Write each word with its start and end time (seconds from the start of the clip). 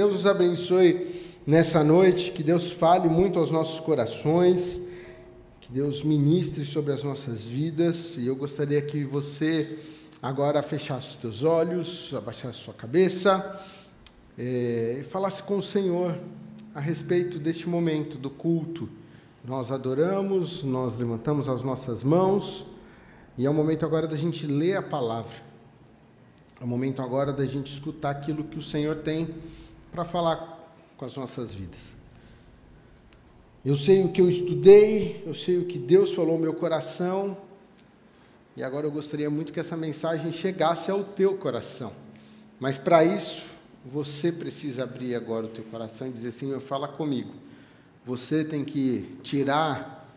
Deus 0.00 0.14
nos 0.14 0.26
abençoe 0.26 1.36
nessa 1.46 1.84
noite, 1.84 2.32
que 2.32 2.42
Deus 2.42 2.72
fale 2.72 3.06
muito 3.06 3.38
aos 3.38 3.50
nossos 3.50 3.78
corações, 3.80 4.80
que 5.60 5.70
Deus 5.70 6.02
ministre 6.02 6.64
sobre 6.64 6.94
as 6.94 7.02
nossas 7.02 7.44
vidas. 7.44 8.16
E 8.16 8.26
eu 8.26 8.34
gostaria 8.34 8.80
que 8.80 9.04
você 9.04 9.78
agora 10.22 10.62
fechasse 10.62 11.08
os 11.08 11.16
teus 11.16 11.42
olhos, 11.42 12.14
abaixasse 12.16 12.60
sua 12.60 12.72
cabeça 12.72 13.60
é, 14.38 15.00
e 15.00 15.02
falasse 15.02 15.42
com 15.42 15.58
o 15.58 15.62
Senhor 15.62 16.18
a 16.74 16.80
respeito 16.80 17.38
deste 17.38 17.68
momento 17.68 18.16
do 18.16 18.30
culto. 18.30 18.88
Nós 19.44 19.70
adoramos, 19.70 20.62
nós 20.62 20.96
levantamos 20.96 21.46
as 21.46 21.60
nossas 21.60 22.02
mãos 22.02 22.64
e 23.36 23.44
é 23.44 23.50
o 23.50 23.52
momento 23.52 23.84
agora 23.84 24.08
da 24.08 24.16
gente 24.16 24.46
ler 24.46 24.76
a 24.76 24.82
palavra. 24.82 25.50
É 26.58 26.64
o 26.64 26.66
momento 26.66 27.02
agora 27.02 27.34
da 27.34 27.44
gente 27.44 27.70
escutar 27.70 28.12
aquilo 28.12 28.44
que 28.44 28.58
o 28.58 28.62
Senhor 28.62 28.96
tem 28.96 29.28
para 29.90 30.04
falar 30.04 30.58
com 30.96 31.04
as 31.04 31.16
nossas 31.16 31.54
vidas. 31.54 31.94
Eu 33.64 33.74
sei 33.74 34.02
o 34.02 34.10
que 34.10 34.20
eu 34.20 34.28
estudei, 34.28 35.22
eu 35.26 35.34
sei 35.34 35.58
o 35.58 35.66
que 35.66 35.78
Deus 35.78 36.14
falou 36.14 36.36
no 36.36 36.42
meu 36.42 36.54
coração, 36.54 37.36
e 38.56 38.62
agora 38.62 38.86
eu 38.86 38.90
gostaria 38.90 39.28
muito 39.28 39.52
que 39.52 39.60
essa 39.60 39.76
mensagem 39.76 40.32
chegasse 40.32 40.90
ao 40.90 41.04
teu 41.04 41.36
coração. 41.36 41.92
Mas 42.58 42.78
para 42.78 43.04
isso, 43.04 43.54
você 43.84 44.30
precisa 44.30 44.84
abrir 44.84 45.14
agora 45.14 45.46
o 45.46 45.48
teu 45.48 45.64
coração 45.64 46.06
e 46.06 46.12
dizer: 46.12 46.30
Senhor, 46.30 46.60
fala 46.60 46.88
comigo. 46.88 47.32
Você 48.04 48.44
tem 48.44 48.64
que 48.64 49.18
tirar 49.22 50.08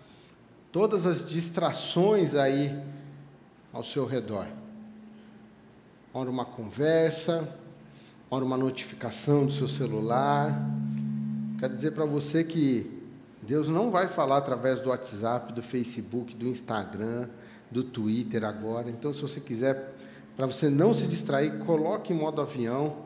todas 0.72 1.06
as 1.06 1.24
distrações 1.24 2.36
aí 2.36 2.78
ao 3.72 3.84
seu 3.84 4.06
redor. 4.06 4.48
Ora 6.14 6.30
uma 6.30 6.46
conversa, 6.46 7.58
ora 8.34 8.44
uma 8.44 8.58
notificação 8.58 9.46
do 9.46 9.52
seu 9.52 9.68
celular. 9.68 10.60
Quero 11.60 11.76
dizer 11.76 11.92
para 11.92 12.04
você 12.04 12.44
que 12.44 13.00
Deus 13.44 13.68
não 13.68 13.92
vai 13.92 14.08
falar 14.08 14.38
através 14.38 14.80
do 14.80 14.90
WhatsApp, 14.90 15.54
do 15.54 15.62
Facebook, 15.62 16.36
do 16.36 16.48
Instagram, 16.48 17.30
do 17.70 17.84
Twitter 17.84 18.44
agora. 18.44 18.90
Então, 18.90 19.14
se 19.14 19.22
você 19.22 19.40
quiser, 19.40 19.94
para 20.36 20.48
você 20.48 20.68
não 20.68 20.96
se 20.96 21.06
distrair, 21.06 21.60
coloque 21.60 22.12
em 22.12 22.16
modo 22.16 22.42
avião 22.42 23.06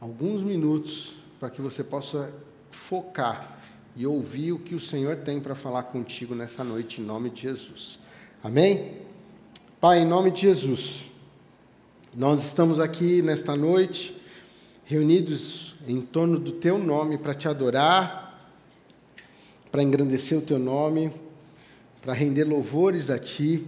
alguns 0.00 0.42
minutos 0.42 1.12
para 1.38 1.50
que 1.50 1.60
você 1.60 1.84
possa 1.84 2.32
focar 2.70 3.60
e 3.94 4.06
ouvir 4.06 4.52
o 4.52 4.58
que 4.58 4.74
o 4.74 4.80
Senhor 4.80 5.16
tem 5.16 5.40
para 5.40 5.54
falar 5.54 5.82
contigo 5.82 6.34
nessa 6.34 6.64
noite, 6.64 7.02
em 7.02 7.04
nome 7.04 7.28
de 7.28 7.42
Jesus. 7.42 8.00
Amém? 8.42 8.96
Pai, 9.78 9.98
em 9.98 10.06
nome 10.06 10.30
de 10.30 10.40
Jesus, 10.40 11.09
nós 12.12 12.44
estamos 12.44 12.80
aqui 12.80 13.22
nesta 13.22 13.54
noite, 13.54 14.20
reunidos 14.84 15.76
em 15.86 16.00
torno 16.00 16.40
do 16.40 16.50
Teu 16.50 16.76
nome 16.76 17.16
para 17.16 17.34
te 17.34 17.46
adorar, 17.46 18.52
para 19.70 19.80
engrandecer 19.80 20.36
o 20.36 20.42
Teu 20.42 20.58
nome, 20.58 21.12
para 22.02 22.12
render 22.12 22.42
louvores 22.42 23.10
a 23.10 23.18
Ti. 23.18 23.64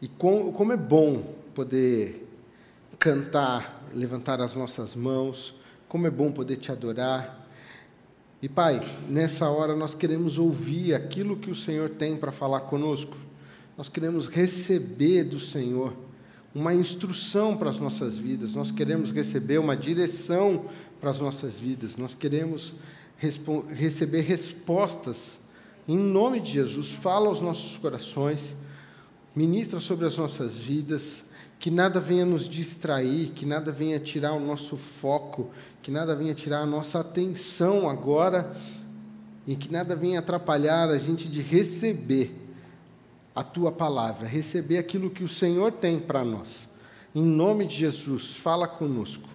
E 0.00 0.08
com, 0.08 0.52
como 0.52 0.72
é 0.72 0.76
bom 0.76 1.22
poder 1.54 2.28
cantar, 2.98 3.86
levantar 3.94 4.40
as 4.40 4.56
nossas 4.56 4.96
mãos, 4.96 5.54
como 5.88 6.08
é 6.08 6.10
bom 6.10 6.32
poder 6.32 6.56
te 6.56 6.72
adorar. 6.72 7.48
E 8.42 8.48
Pai, 8.48 8.82
nessa 9.08 9.48
hora 9.48 9.76
nós 9.76 9.94
queremos 9.94 10.36
ouvir 10.36 10.94
aquilo 10.94 11.36
que 11.36 11.48
o 11.50 11.54
Senhor 11.54 11.90
tem 11.90 12.16
para 12.16 12.32
falar 12.32 12.62
conosco. 12.62 13.16
Nós 13.78 13.88
queremos 13.88 14.26
receber 14.26 15.22
do 15.22 15.38
Senhor 15.38 15.92
uma 16.54 16.74
instrução 16.74 17.56
para 17.56 17.70
as 17.70 17.78
nossas 17.78 18.18
vidas, 18.18 18.54
nós 18.54 18.70
queremos 18.70 19.10
receber 19.10 19.58
uma 19.58 19.76
direção 19.76 20.66
para 21.00 21.10
as 21.10 21.18
nossas 21.18 21.58
vidas, 21.58 21.96
nós 21.96 22.14
queremos 22.14 22.74
receber 23.70 24.20
respostas. 24.20 25.40
Em 25.88 25.96
nome 25.96 26.40
de 26.40 26.52
Jesus, 26.52 26.90
fala 26.90 27.28
aos 27.28 27.40
nossos 27.40 27.78
corações, 27.78 28.54
ministra 29.34 29.80
sobre 29.80 30.06
as 30.06 30.16
nossas 30.16 30.54
vidas, 30.56 31.24
que 31.58 31.70
nada 31.70 32.00
venha 32.00 32.24
nos 32.24 32.48
distrair, 32.48 33.30
que 33.30 33.46
nada 33.46 33.70
venha 33.72 33.98
tirar 33.98 34.32
o 34.32 34.40
nosso 34.40 34.76
foco, 34.76 35.50
que 35.80 35.90
nada 35.90 36.14
venha 36.14 36.34
tirar 36.34 36.62
a 36.62 36.66
nossa 36.66 37.00
atenção 37.00 37.88
agora, 37.88 38.54
e 39.46 39.56
que 39.56 39.72
nada 39.72 39.96
venha 39.96 40.18
atrapalhar 40.18 40.88
a 40.88 40.98
gente 40.98 41.28
de 41.28 41.40
receber 41.40 42.41
a 43.34 43.42
tua 43.42 43.72
palavra, 43.72 44.26
receber 44.26 44.78
aquilo 44.78 45.10
que 45.10 45.24
o 45.24 45.28
Senhor 45.28 45.72
tem 45.72 45.98
para 45.98 46.24
nós. 46.24 46.68
Em 47.14 47.22
nome 47.22 47.66
de 47.66 47.76
Jesus, 47.76 48.34
fala 48.36 48.66
conosco. 48.66 49.28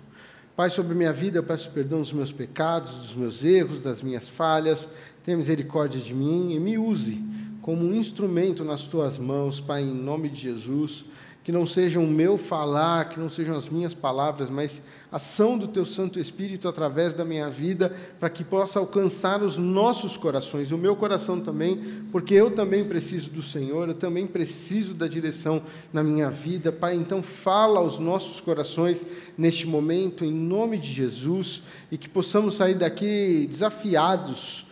Pai, 0.55 0.69
sobre 0.69 0.95
minha 0.95 1.13
vida, 1.13 1.37
eu 1.37 1.43
peço 1.43 1.69
perdão 1.71 2.01
dos 2.01 2.13
meus 2.13 2.31
pecados, 2.31 2.97
dos 2.97 3.15
meus 3.15 3.43
erros, 3.43 3.81
das 3.81 4.01
minhas 4.01 4.27
falhas. 4.27 4.87
Tenha 5.23 5.37
misericórdia 5.37 6.01
de 6.01 6.13
mim 6.13 6.53
e 6.53 6.59
me 6.59 6.77
use 6.77 7.23
como 7.61 7.85
um 7.85 7.93
instrumento 7.93 8.63
nas 8.63 8.83
tuas 8.83 9.17
mãos, 9.17 9.59
Pai, 9.59 9.83
em 9.83 9.93
nome 9.93 10.29
de 10.29 10.41
Jesus 10.41 11.05
que 11.47 11.51
não 11.53 11.65
seja 11.65 11.97
o 11.97 12.05
meu 12.05 12.37
falar, 12.37 13.07
que 13.07 13.17
não 13.17 13.29
sejam 13.29 13.55
as 13.55 13.69
minhas 13.69 13.93
palavras, 13.93 14.49
mas 14.49 14.81
a 15.09 15.15
ação 15.15 15.57
do 15.57 15.65
teu 15.65 15.85
Santo 15.85 16.19
Espírito 16.19 16.67
através 16.67 17.13
da 17.13 17.23
minha 17.23 17.47
vida, 17.47 17.95
para 18.19 18.29
que 18.29 18.43
possa 18.43 18.79
alcançar 18.79 19.41
os 19.41 19.55
nossos 19.55 20.17
corações, 20.17 20.73
o 20.73 20.77
meu 20.77 20.93
coração 20.93 21.39
também, 21.39 22.03
porque 22.11 22.33
eu 22.33 22.51
também 22.51 22.83
preciso 22.83 23.29
do 23.29 23.41
Senhor, 23.41 23.87
eu 23.87 23.93
também 23.93 24.27
preciso 24.27 24.93
da 24.93 25.07
direção 25.07 25.63
na 25.93 26.03
minha 26.03 26.29
vida. 26.29 26.69
Pai, 26.69 26.95
então 26.95 27.23
fala 27.23 27.79
aos 27.79 27.97
nossos 27.97 28.41
corações 28.41 29.05
neste 29.37 29.65
momento, 29.65 30.25
em 30.25 30.33
nome 30.33 30.77
de 30.77 30.91
Jesus, 30.91 31.61
e 31.89 31.97
que 31.97 32.09
possamos 32.09 32.55
sair 32.55 32.75
daqui 32.75 33.47
desafiados, 33.49 34.65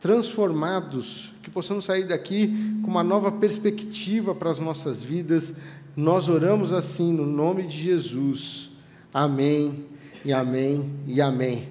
transformados, 0.00 1.32
que 1.40 1.50
possamos 1.50 1.84
sair 1.84 2.04
daqui 2.04 2.48
com 2.82 2.90
uma 2.90 3.04
nova 3.04 3.30
perspectiva 3.30 4.34
para 4.34 4.50
as 4.50 4.58
nossas 4.58 5.00
vidas, 5.00 5.54
nós 5.96 6.28
oramos 6.28 6.72
assim 6.72 7.10
no 7.10 7.24
nome 7.24 7.66
de 7.66 7.82
Jesus. 7.82 8.70
Amém, 9.14 9.86
e 10.22 10.30
amém, 10.30 10.90
e 11.06 11.22
amém. 11.22 11.68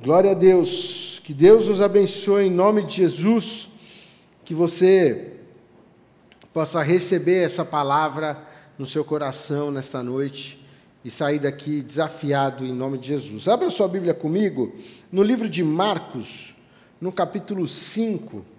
Glória 0.00 0.30
a 0.30 0.34
Deus. 0.34 1.20
Que 1.24 1.34
Deus 1.34 1.66
nos 1.66 1.80
abençoe 1.80 2.46
em 2.46 2.50
nome 2.50 2.84
de 2.84 2.98
Jesus. 2.98 3.68
Que 4.44 4.54
você 4.54 5.32
possa 6.54 6.80
receber 6.82 7.44
essa 7.44 7.64
palavra 7.64 8.40
no 8.78 8.86
seu 8.86 9.04
coração 9.04 9.72
nesta 9.72 10.04
noite 10.04 10.64
e 11.04 11.10
sair 11.10 11.40
daqui 11.40 11.82
desafiado 11.82 12.64
em 12.64 12.72
nome 12.72 12.96
de 12.96 13.08
Jesus. 13.08 13.48
Abra 13.48 13.70
sua 13.70 13.88
Bíblia 13.88 14.14
comigo 14.14 14.72
no 15.10 15.24
livro 15.24 15.48
de 15.48 15.64
Marcos, 15.64 16.54
no 17.00 17.10
capítulo 17.10 17.66
5. 17.66 18.55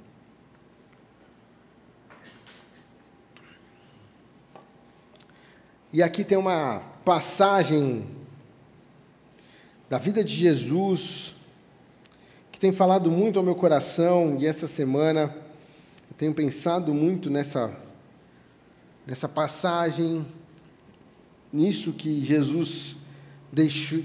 E 5.98 6.04
aqui 6.04 6.24
tem 6.24 6.38
uma 6.38 6.80
passagem 7.04 8.06
da 9.90 9.98
vida 9.98 10.24
de 10.24 10.36
Jesus 10.36 11.34
que 12.52 12.60
tem 12.60 12.72
falado 12.72 13.10
muito 13.10 13.40
ao 13.40 13.44
meu 13.44 13.56
coração 13.56 14.38
e 14.40 14.46
essa 14.46 14.68
semana 14.68 15.36
eu 16.08 16.16
tenho 16.16 16.36
pensado 16.36 16.94
muito 16.94 17.32
nessa 17.32 17.76
nessa 19.08 19.28
passagem, 19.28 20.24
nisso 21.52 21.92
que 21.94 22.24
Jesus 22.24 22.96
deixou, 23.52 24.04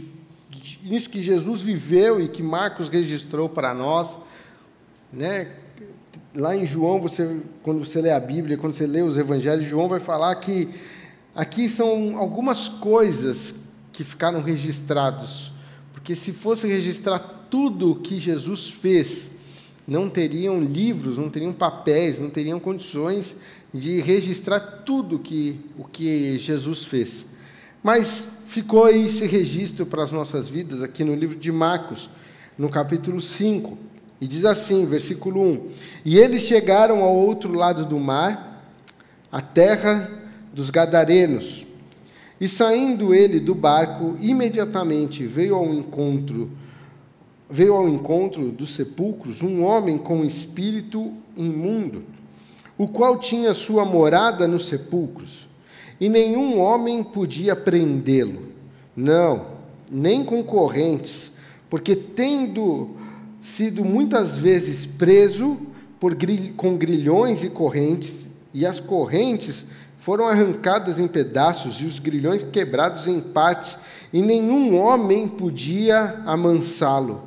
nisso 0.82 1.10
que 1.10 1.22
Jesus 1.22 1.60
viveu 1.60 2.22
e 2.22 2.26
que 2.26 2.42
Marcos 2.42 2.88
registrou 2.88 3.50
para 3.50 3.74
nós, 3.74 4.18
né? 5.12 5.56
Lá 6.34 6.56
em 6.56 6.64
João, 6.64 7.02
você 7.02 7.42
quando 7.62 7.84
você 7.84 8.00
lê 8.00 8.12
a 8.12 8.18
Bíblia, 8.18 8.56
quando 8.56 8.72
você 8.72 8.86
lê 8.86 9.02
os 9.02 9.18
evangelhos, 9.18 9.66
João 9.66 9.90
vai 9.90 10.00
falar 10.00 10.34
que 10.36 10.72
Aqui 11.34 11.70
são 11.70 12.18
algumas 12.18 12.68
coisas 12.68 13.54
que 13.90 14.04
ficaram 14.04 14.42
registrados, 14.42 15.50
porque 15.92 16.14
se 16.14 16.30
fosse 16.30 16.66
registrar 16.66 17.18
tudo 17.50 17.92
o 17.92 17.96
que 17.96 18.20
Jesus 18.20 18.70
fez, 18.70 19.30
não 19.86 20.10
teriam 20.10 20.60
livros, 20.60 21.16
não 21.16 21.30
teriam 21.30 21.52
papéis, 21.52 22.18
não 22.18 22.28
teriam 22.28 22.60
condições 22.60 23.34
de 23.72 24.00
registrar 24.00 24.60
tudo 24.84 25.18
que, 25.18 25.58
o 25.78 25.84
que 25.84 26.38
Jesus 26.38 26.84
fez. 26.84 27.24
Mas 27.82 28.26
ficou 28.46 28.88
esse 28.90 29.26
registro 29.26 29.86
para 29.86 30.02
as 30.02 30.12
nossas 30.12 30.48
vidas 30.48 30.82
aqui 30.82 31.02
no 31.02 31.14
livro 31.14 31.36
de 31.36 31.50
Marcos, 31.50 32.10
no 32.58 32.68
capítulo 32.68 33.22
5. 33.22 33.78
E 34.20 34.26
diz 34.26 34.44
assim, 34.44 34.84
versículo 34.84 35.42
1: 35.42 35.70
E 36.04 36.18
eles 36.18 36.42
chegaram 36.42 37.02
ao 37.02 37.16
outro 37.16 37.54
lado 37.54 37.86
do 37.86 37.98
mar, 37.98 38.62
a 39.32 39.40
terra 39.40 40.21
dos 40.52 40.70
Gadarenos. 40.70 41.66
E 42.40 42.48
saindo 42.48 43.14
ele 43.14 43.38
do 43.38 43.54
barco, 43.54 44.16
imediatamente 44.20 45.26
veio 45.26 45.54
ao 45.54 45.72
encontro 45.72 46.50
veio 47.52 47.74
ao 47.74 47.86
encontro 47.86 48.50
dos 48.50 48.74
sepulcros 48.74 49.42
um 49.42 49.62
homem 49.62 49.98
com 49.98 50.24
espírito 50.24 51.12
imundo, 51.36 52.02
o 52.78 52.88
qual 52.88 53.18
tinha 53.18 53.52
sua 53.52 53.84
morada 53.84 54.48
nos 54.48 54.68
sepulcros, 54.68 55.46
e 56.00 56.08
nenhum 56.08 56.58
homem 56.58 57.04
podia 57.04 57.54
prendê-lo. 57.54 58.48
Não, 58.96 59.48
nem 59.90 60.24
com 60.24 60.42
correntes, 60.42 61.32
porque 61.68 61.94
tendo 61.94 62.96
sido 63.42 63.84
muitas 63.84 64.38
vezes 64.38 64.86
preso 64.86 65.58
por, 66.00 66.16
com 66.56 66.78
grilhões 66.78 67.44
e 67.44 67.50
correntes, 67.50 68.28
e 68.54 68.64
as 68.64 68.80
correntes 68.80 69.66
foram 70.02 70.26
arrancadas 70.26 70.98
em 70.98 71.06
pedaços 71.06 71.76
e 71.80 71.84
os 71.84 72.00
grilhões 72.00 72.42
quebrados 72.42 73.06
em 73.06 73.20
partes, 73.20 73.78
e 74.12 74.20
nenhum 74.20 74.76
homem 74.76 75.28
podia 75.28 76.20
amansá-lo. 76.26 77.22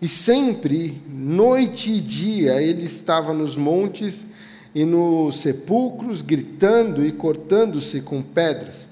E 0.00 0.06
sempre, 0.06 1.02
noite 1.08 1.90
e 1.90 2.00
dia, 2.00 2.62
ele 2.62 2.84
estava 2.84 3.34
nos 3.34 3.56
montes 3.56 4.26
e 4.72 4.84
nos 4.84 5.40
sepulcros, 5.40 6.22
gritando 6.22 7.04
e 7.04 7.10
cortando-se 7.10 8.00
com 8.00 8.22
pedras. 8.22 8.86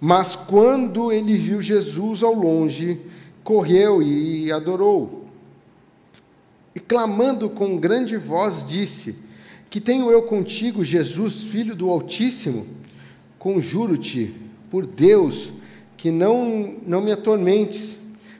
Mas 0.00 0.34
quando 0.34 1.12
ele 1.12 1.36
viu 1.38 1.62
Jesus 1.62 2.20
ao 2.24 2.34
longe, 2.34 3.00
correu 3.44 4.02
e 4.02 4.50
adorou. 4.50 5.24
E 6.74 6.80
clamando 6.80 7.48
com 7.48 7.78
grande 7.78 8.16
voz, 8.16 8.66
disse: 8.66 9.25
Que 9.68 9.80
tenho 9.80 10.10
eu 10.10 10.22
contigo, 10.22 10.84
Jesus, 10.84 11.42
filho 11.42 11.74
do 11.74 11.90
Altíssimo? 11.90 12.66
Conjuro-te, 13.38 14.32
por 14.70 14.86
Deus, 14.86 15.52
que 15.96 16.10
não, 16.10 16.76
não 16.86 17.00
me 17.00 17.12
atormentes. 17.12 17.98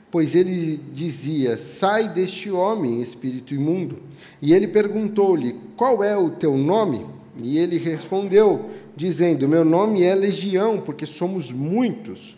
Pois 0.09 0.35
ele 0.35 0.79
dizia: 0.93 1.57
Sai 1.57 2.09
deste 2.09 2.49
homem, 2.49 3.01
espírito 3.01 3.53
imundo. 3.53 3.97
E 4.41 4.53
ele 4.53 4.67
perguntou-lhe: 4.67 5.55
Qual 5.75 6.03
é 6.03 6.17
o 6.17 6.29
teu 6.29 6.57
nome? 6.57 7.05
E 7.41 7.57
ele 7.57 7.77
respondeu: 7.77 8.69
dizendo: 8.97 9.47
Meu 9.47 9.63
nome 9.63 10.03
é 10.03 10.15
Legião, 10.15 10.81
porque 10.81 11.05
somos 11.05 11.51
muitos. 11.51 12.35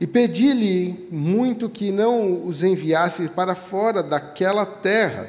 E 0.00 0.06
pedi-lhe 0.06 1.06
muito 1.12 1.68
que 1.68 1.92
não 1.92 2.46
os 2.46 2.62
enviasse 2.62 3.28
para 3.28 3.54
fora 3.54 4.02
daquela 4.02 4.64
terra. 4.64 5.28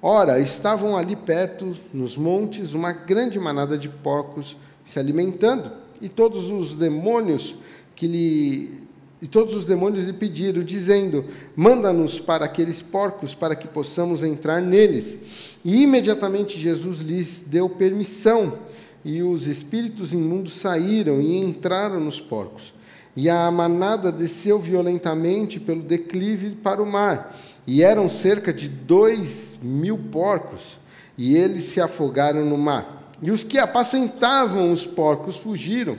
Ora, 0.00 0.38
estavam 0.40 0.96
ali 0.96 1.16
perto, 1.16 1.76
nos 1.92 2.16
montes, 2.16 2.72
uma 2.72 2.92
grande 2.92 3.38
manada 3.38 3.76
de 3.76 3.88
porcos 3.88 4.56
se 4.84 4.98
alimentando, 4.98 5.72
e 6.00 6.08
todos 6.08 6.50
os 6.50 6.74
demônios 6.74 7.56
que 7.96 8.06
lhe 8.06 8.88
e 9.20 9.26
todos 9.26 9.52
os 9.54 9.64
demônios 9.64 10.04
lhe 10.04 10.12
pediram, 10.12 10.62
dizendo: 10.62 11.24
Manda-nos 11.56 12.20
para 12.20 12.44
aqueles 12.44 12.80
porcos, 12.80 13.34
para 13.34 13.56
que 13.56 13.66
possamos 13.66 14.22
entrar 14.22 14.62
neles. 14.62 15.58
E 15.64 15.82
imediatamente 15.82 16.58
Jesus 16.58 17.00
lhes 17.00 17.44
deu 17.44 17.68
permissão 17.68 18.58
e 19.04 19.22
os 19.22 19.46
espíritos 19.46 20.12
imundos 20.12 20.54
saíram 20.54 21.20
e 21.20 21.36
entraram 21.36 21.98
nos 21.98 22.20
porcos. 22.20 22.72
E 23.16 23.28
a 23.28 23.50
manada 23.50 24.12
desceu 24.12 24.58
violentamente 24.58 25.58
pelo 25.58 25.82
declive 25.82 26.50
para 26.50 26.82
o 26.82 26.86
mar, 26.86 27.36
e 27.66 27.82
eram 27.82 28.08
cerca 28.08 28.52
de 28.52 28.68
dois 28.68 29.58
mil 29.60 29.98
porcos, 29.98 30.78
e 31.16 31.36
eles 31.36 31.64
se 31.64 31.80
afogaram 31.80 32.44
no 32.44 32.56
mar. 32.56 33.12
E 33.20 33.30
os 33.30 33.42
que 33.42 33.58
apacentavam 33.58 34.72
os 34.72 34.86
porcos 34.86 35.36
fugiram, 35.36 35.98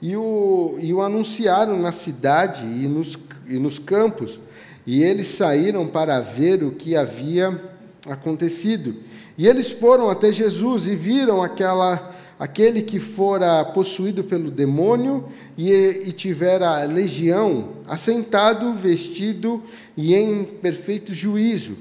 e 0.00 0.16
o, 0.16 0.76
e 0.80 0.94
o 0.94 1.02
anunciaram 1.02 1.78
na 1.78 1.92
cidade 1.92 2.64
e 2.64 2.86
nos, 2.88 3.18
e 3.46 3.58
nos 3.58 3.78
campos, 3.78 4.40
e 4.86 5.02
eles 5.02 5.26
saíram 5.26 5.86
para 5.86 6.20
ver 6.20 6.62
o 6.62 6.72
que 6.72 6.96
havia 6.96 7.60
acontecido. 8.08 8.96
E 9.36 9.46
eles 9.46 9.70
foram 9.70 10.08
até 10.08 10.32
Jesus 10.32 10.86
e 10.86 10.94
viram 10.94 11.42
aquela 11.42 12.14
aquele 12.40 12.80
que 12.80 12.98
fora 12.98 13.62
possuído 13.66 14.24
pelo 14.24 14.50
demônio 14.50 15.28
e, 15.58 15.70
e 16.06 16.12
tivera 16.12 16.82
legião, 16.84 17.68
assentado, 17.86 18.72
vestido 18.72 19.62
e 19.94 20.14
em 20.14 20.44
perfeito 20.46 21.12
juízo. 21.12 21.76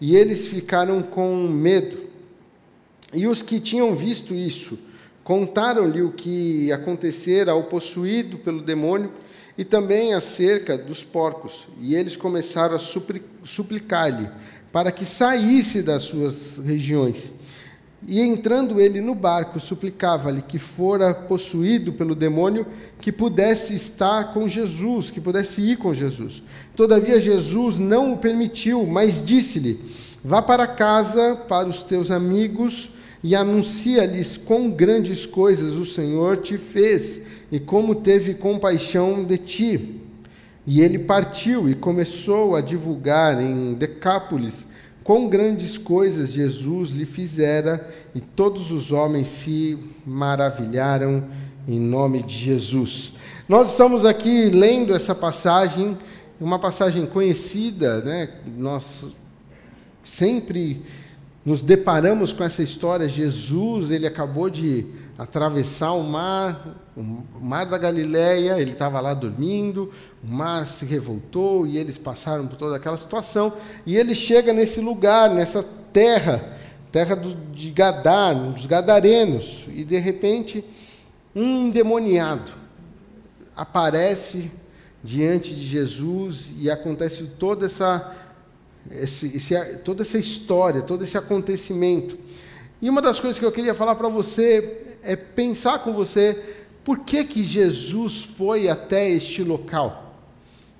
E 0.00 0.14
eles 0.14 0.46
ficaram 0.46 1.02
com 1.02 1.48
medo. 1.48 1.98
E 3.12 3.26
os 3.26 3.42
que 3.42 3.58
tinham 3.58 3.96
visto 3.96 4.32
isso 4.32 4.78
contaram-lhe 5.24 6.00
o 6.00 6.12
que 6.12 6.70
acontecera 6.70 7.50
ao 7.50 7.64
possuído 7.64 8.38
pelo 8.38 8.62
demônio 8.62 9.10
e 9.58 9.64
também 9.64 10.14
acerca 10.14 10.78
dos 10.78 11.02
porcos. 11.02 11.66
E 11.80 11.96
eles 11.96 12.16
começaram 12.16 12.76
a 12.76 12.80
suplicar-lhe 13.44 14.30
para 14.70 14.92
que 14.92 15.04
saísse 15.04 15.82
das 15.82 16.04
suas 16.04 16.58
regiões. 16.58 17.32
E 18.06 18.20
entrando 18.20 18.80
ele 18.80 19.00
no 19.00 19.14
barco, 19.14 19.58
suplicava-lhe 19.58 20.40
que 20.40 20.58
fora 20.58 21.12
possuído 21.12 21.92
pelo 21.92 22.14
demônio, 22.14 22.64
que 23.00 23.10
pudesse 23.10 23.74
estar 23.74 24.32
com 24.32 24.48
Jesus, 24.48 25.10
que 25.10 25.20
pudesse 25.20 25.60
ir 25.60 25.76
com 25.76 25.92
Jesus. 25.92 26.42
Todavia 26.76 27.20
Jesus 27.20 27.76
não 27.76 28.12
o 28.12 28.18
permitiu, 28.18 28.86
mas 28.86 29.22
disse-lhe: 29.24 29.80
Vá 30.22 30.40
para 30.40 30.66
casa, 30.66 31.34
para 31.48 31.68
os 31.68 31.82
teus 31.82 32.10
amigos, 32.10 32.90
e 33.22 33.34
anuncia-lhes 33.34 34.36
quão 34.36 34.70
grandes 34.70 35.26
coisas 35.26 35.74
o 35.74 35.84
Senhor 35.84 36.36
te 36.36 36.56
fez 36.56 37.22
e 37.50 37.58
como 37.58 37.96
teve 37.96 38.34
compaixão 38.34 39.24
de 39.24 39.38
ti. 39.38 40.00
E 40.64 40.80
ele 40.80 40.98
partiu 40.98 41.68
e 41.68 41.74
começou 41.74 42.54
a 42.54 42.60
divulgar 42.60 43.42
em 43.42 43.74
Decápolis 43.74 44.66
quão 45.08 45.26
grandes 45.26 45.78
coisas 45.78 46.34
Jesus 46.34 46.90
lhe 46.90 47.06
fizera, 47.06 47.88
e 48.14 48.20
todos 48.20 48.70
os 48.70 48.92
homens 48.92 49.26
se 49.28 49.78
maravilharam 50.04 51.24
em 51.66 51.80
nome 51.80 52.22
de 52.22 52.34
Jesus. 52.34 53.14
Nós 53.48 53.70
estamos 53.70 54.04
aqui 54.04 54.50
lendo 54.50 54.94
essa 54.94 55.14
passagem, 55.14 55.96
uma 56.38 56.58
passagem 56.58 57.06
conhecida, 57.06 58.02
né? 58.02 58.28
Nós 58.54 59.06
sempre 60.04 60.82
nos 61.42 61.62
deparamos 61.62 62.34
com 62.34 62.44
essa 62.44 62.62
história. 62.62 63.08
Jesus, 63.08 63.90
ele 63.90 64.06
acabou 64.06 64.50
de 64.50 64.84
atravessar 65.18 65.92
o 65.94 66.04
mar, 66.04 66.64
o 66.96 67.40
mar 67.40 67.66
da 67.66 67.76
Galileia, 67.76 68.60
ele 68.60 68.70
estava 68.70 69.00
lá 69.00 69.12
dormindo, 69.12 69.92
o 70.22 70.26
mar 70.28 70.64
se 70.64 70.84
revoltou 70.84 71.66
e 71.66 71.76
eles 71.76 71.98
passaram 71.98 72.46
por 72.46 72.56
toda 72.56 72.76
aquela 72.76 72.96
situação, 72.96 73.52
e 73.84 73.96
ele 73.96 74.14
chega 74.14 74.52
nesse 74.52 74.80
lugar, 74.80 75.28
nessa 75.28 75.64
terra, 75.92 76.56
terra 76.92 77.16
do, 77.16 77.34
de 77.52 77.70
Gadar, 77.70 78.52
dos 78.52 78.64
gadarenos, 78.66 79.66
e 79.74 79.82
de 79.82 79.98
repente 79.98 80.64
um 81.34 81.66
endemoniado 81.66 82.52
aparece 83.56 84.48
diante 85.02 85.52
de 85.52 85.66
Jesus 85.66 86.50
e 86.56 86.70
acontece 86.70 87.24
toda 87.24 87.66
essa, 87.66 88.14
esse, 88.88 89.36
esse, 89.36 89.78
toda 89.78 90.02
essa 90.02 90.16
história, 90.16 90.82
todo 90.82 91.02
esse 91.02 91.18
acontecimento. 91.18 92.16
E 92.80 92.88
uma 92.88 93.02
das 93.02 93.18
coisas 93.18 93.38
que 93.38 93.44
eu 93.44 93.52
queria 93.52 93.74
falar 93.74 93.96
para 93.96 94.08
você 94.08 94.96
é 95.02 95.16
pensar 95.16 95.80
com 95.80 95.92
você 95.92 96.56
por 96.84 97.00
que, 97.00 97.24
que 97.24 97.44
Jesus 97.44 98.22
foi 98.22 98.68
até 98.68 99.10
este 99.10 99.42
local. 99.42 100.14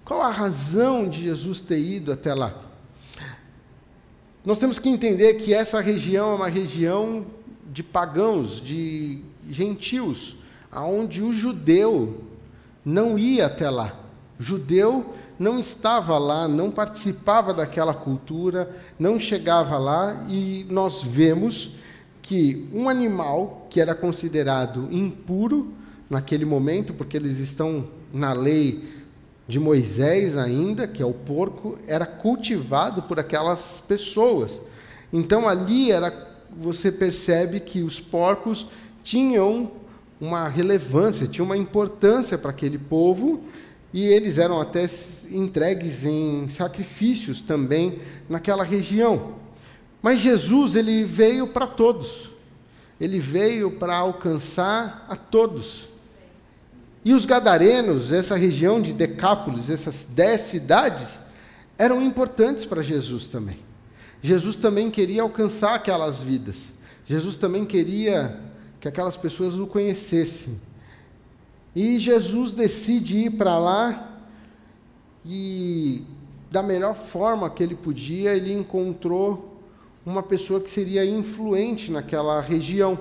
Qual 0.04 0.22
a 0.22 0.30
razão 0.30 1.08
de 1.08 1.24
Jesus 1.24 1.60
ter 1.60 1.78
ido 1.78 2.12
até 2.12 2.32
lá? 2.32 2.54
Nós 4.44 4.56
temos 4.56 4.78
que 4.78 4.88
entender 4.88 5.34
que 5.34 5.52
essa 5.52 5.80
região 5.80 6.32
é 6.32 6.34
uma 6.36 6.48
região 6.48 7.26
de 7.70 7.82
pagãos, 7.82 8.60
de 8.60 9.22
gentios, 9.50 10.36
aonde 10.70 11.22
o 11.22 11.32
judeu 11.32 12.24
não 12.84 13.18
ia 13.18 13.46
até 13.46 13.68
lá. 13.68 13.94
O 14.40 14.42
judeu 14.42 15.14
não 15.38 15.58
estava 15.58 16.16
lá, 16.16 16.48
não 16.48 16.70
participava 16.70 17.52
daquela 17.52 17.92
cultura, 17.92 18.74
não 18.98 19.20
chegava 19.20 19.76
lá, 19.76 20.24
e 20.28 20.66
nós 20.70 21.02
vemos 21.02 21.72
que 22.28 22.68
um 22.74 22.90
animal 22.90 23.66
que 23.70 23.80
era 23.80 23.94
considerado 23.94 24.86
impuro 24.90 25.72
naquele 26.10 26.44
momento, 26.44 26.92
porque 26.92 27.16
eles 27.16 27.38
estão 27.38 27.88
na 28.12 28.34
lei 28.34 28.86
de 29.48 29.58
Moisés 29.58 30.36
ainda, 30.36 30.86
que 30.86 31.02
é 31.02 31.06
o 31.06 31.14
porco, 31.14 31.78
era 31.86 32.04
cultivado 32.04 33.00
por 33.04 33.18
aquelas 33.18 33.80
pessoas. 33.80 34.60
Então 35.10 35.48
ali 35.48 35.90
era 35.90 36.28
você 36.54 36.92
percebe 36.92 37.60
que 37.60 37.82
os 37.82 37.98
porcos 37.98 38.66
tinham 39.02 39.70
uma 40.20 40.50
relevância, 40.50 41.26
tinham 41.26 41.46
uma 41.46 41.56
importância 41.56 42.36
para 42.36 42.50
aquele 42.50 42.76
povo 42.76 43.40
e 43.90 44.06
eles 44.06 44.36
eram 44.36 44.60
até 44.60 44.86
entregues 45.30 46.04
em 46.04 46.46
sacrifícios 46.50 47.40
também 47.40 48.00
naquela 48.28 48.64
região. 48.64 49.47
Mas 50.02 50.20
Jesus, 50.20 50.74
ele 50.74 51.04
veio 51.04 51.48
para 51.48 51.66
todos. 51.66 52.30
Ele 53.00 53.18
veio 53.18 53.72
para 53.78 53.96
alcançar 53.96 55.06
a 55.08 55.16
todos. 55.16 55.88
E 57.04 57.12
os 57.12 57.24
gadarenos, 57.24 58.12
essa 58.12 58.36
região 58.36 58.80
de 58.80 58.92
Decápolis, 58.92 59.70
essas 59.70 60.06
dez 60.08 60.42
cidades, 60.42 61.20
eram 61.76 62.02
importantes 62.02 62.64
para 62.66 62.82
Jesus 62.82 63.26
também. 63.26 63.58
Jesus 64.20 64.56
também 64.56 64.90
queria 64.90 65.22
alcançar 65.22 65.74
aquelas 65.74 66.20
vidas. 66.20 66.72
Jesus 67.06 67.36
também 67.36 67.64
queria 67.64 68.38
que 68.80 68.88
aquelas 68.88 69.16
pessoas 69.16 69.54
o 69.54 69.66
conhecessem. 69.66 70.60
E 71.74 71.98
Jesus 71.98 72.50
decide 72.50 73.18
ir 73.18 73.30
para 73.30 73.56
lá 73.58 74.18
e 75.24 76.04
da 76.50 76.62
melhor 76.62 76.94
forma 76.94 77.48
que 77.48 77.62
ele 77.62 77.76
podia, 77.76 78.34
ele 78.34 78.52
encontrou 78.52 79.47
uma 80.08 80.22
pessoa 80.22 80.58
que 80.58 80.70
seria 80.70 81.04
influente 81.04 81.92
naquela 81.92 82.40
região. 82.40 82.98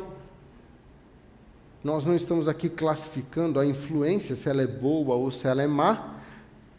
Nós 1.82 2.06
não 2.06 2.14
estamos 2.14 2.50
aqui 2.50 2.68
classificando 2.68 3.62
a 3.62 3.66
influência, 3.66 4.36
se 4.36 4.50
ela 4.50 4.62
é 4.62 4.68
boa 4.68 5.16
ou 5.16 5.32
se 5.32 5.48
ela 5.48 5.64
é 5.64 5.68
má, 5.68 6.16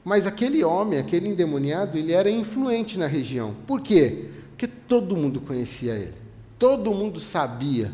mas 0.04 0.26
aquele 0.26 0.62
homem, 0.62 0.99
aquele 0.99 1.28
endemoniado, 1.28 1.97
ele 1.97 2.12
era 2.12 2.30
influente 2.30 2.99
na 2.99 3.06
região. 3.06 3.54
Por 3.66 3.80
quê? 3.80 4.26
Porque 4.50 4.66
todo 4.66 5.16
mundo 5.16 5.40
conhecia 5.40 5.94
ele, 5.94 6.14
todo 6.58 6.92
mundo 6.92 7.18
sabia, 7.18 7.90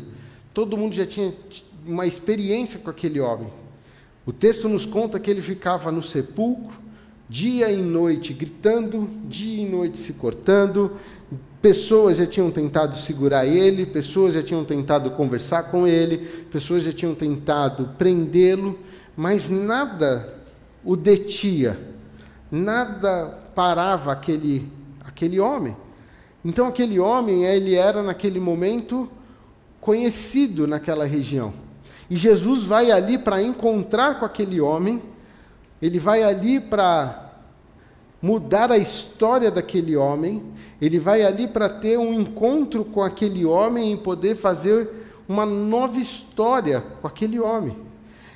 todo 0.53 0.75
mundo 0.75 0.93
já 0.93 1.05
tinha 1.05 1.33
uma 1.87 2.05
experiência 2.05 2.79
com 2.79 2.89
aquele 2.89 3.21
homem. 3.21 3.47
O 4.25 4.33
texto 4.33 4.67
nos 4.67 4.85
conta 4.85 5.21
que 5.21 5.31
ele 5.31 5.41
ficava 5.41 5.89
no 5.89 6.01
sepulcro, 6.01 6.83
dia 7.29 7.71
e 7.71 7.81
noite 7.81 8.33
gritando, 8.33 9.09
dia 9.25 9.63
e 9.65 9.69
noite 9.69 9.97
se 9.97 10.13
cortando. 10.13 10.97
Pessoas 11.65 12.17
já 12.17 12.27
tinham 12.27 12.51
tentado 12.51 12.95
segurar 12.95 13.47
ele, 13.47 13.87
pessoas 13.87 14.35
já 14.35 14.43
tinham 14.43 14.63
tentado 14.63 15.09
conversar 15.09 15.63
com 15.63 15.87
ele, 15.87 16.19
pessoas 16.51 16.83
já 16.83 16.93
tinham 16.93 17.15
tentado 17.15 17.89
prendê-lo, 17.97 18.77
mas 19.17 19.49
nada 19.49 20.31
o 20.83 20.95
detia, 20.95 21.79
nada 22.51 23.35
parava 23.55 24.11
aquele, 24.11 24.71
aquele 25.03 25.39
homem. 25.39 25.75
Então, 26.45 26.67
aquele 26.67 26.99
homem, 26.99 27.45
ele 27.45 27.73
era 27.73 28.03
naquele 28.03 28.39
momento 28.39 29.09
conhecido 29.81 30.67
naquela 30.67 31.05
região. 31.05 31.51
E 32.07 32.15
Jesus 32.15 32.65
vai 32.65 32.91
ali 32.91 33.17
para 33.17 33.41
encontrar 33.41 34.19
com 34.19 34.25
aquele 34.25 34.61
homem, 34.61 35.01
ele 35.81 35.97
vai 35.97 36.21
ali 36.21 36.59
para 36.59 37.24
mudar 38.25 38.71
a 38.71 38.77
história 38.77 39.51
daquele 39.51 39.95
homem, 39.95 40.41
ele 40.81 40.97
vai 40.97 41.21
ali 41.21 41.47
para 41.47 41.69
ter 41.69 41.99
um 41.99 42.11
encontro 42.11 42.83
com 42.83 43.03
aquele 43.03 43.45
homem 43.45 43.93
e 43.93 43.97
poder 43.97 44.35
fazer 44.35 44.89
uma 45.29 45.45
nova 45.45 45.99
história 45.99 46.81
com 46.81 47.07
aquele 47.07 47.39
homem. 47.39 47.77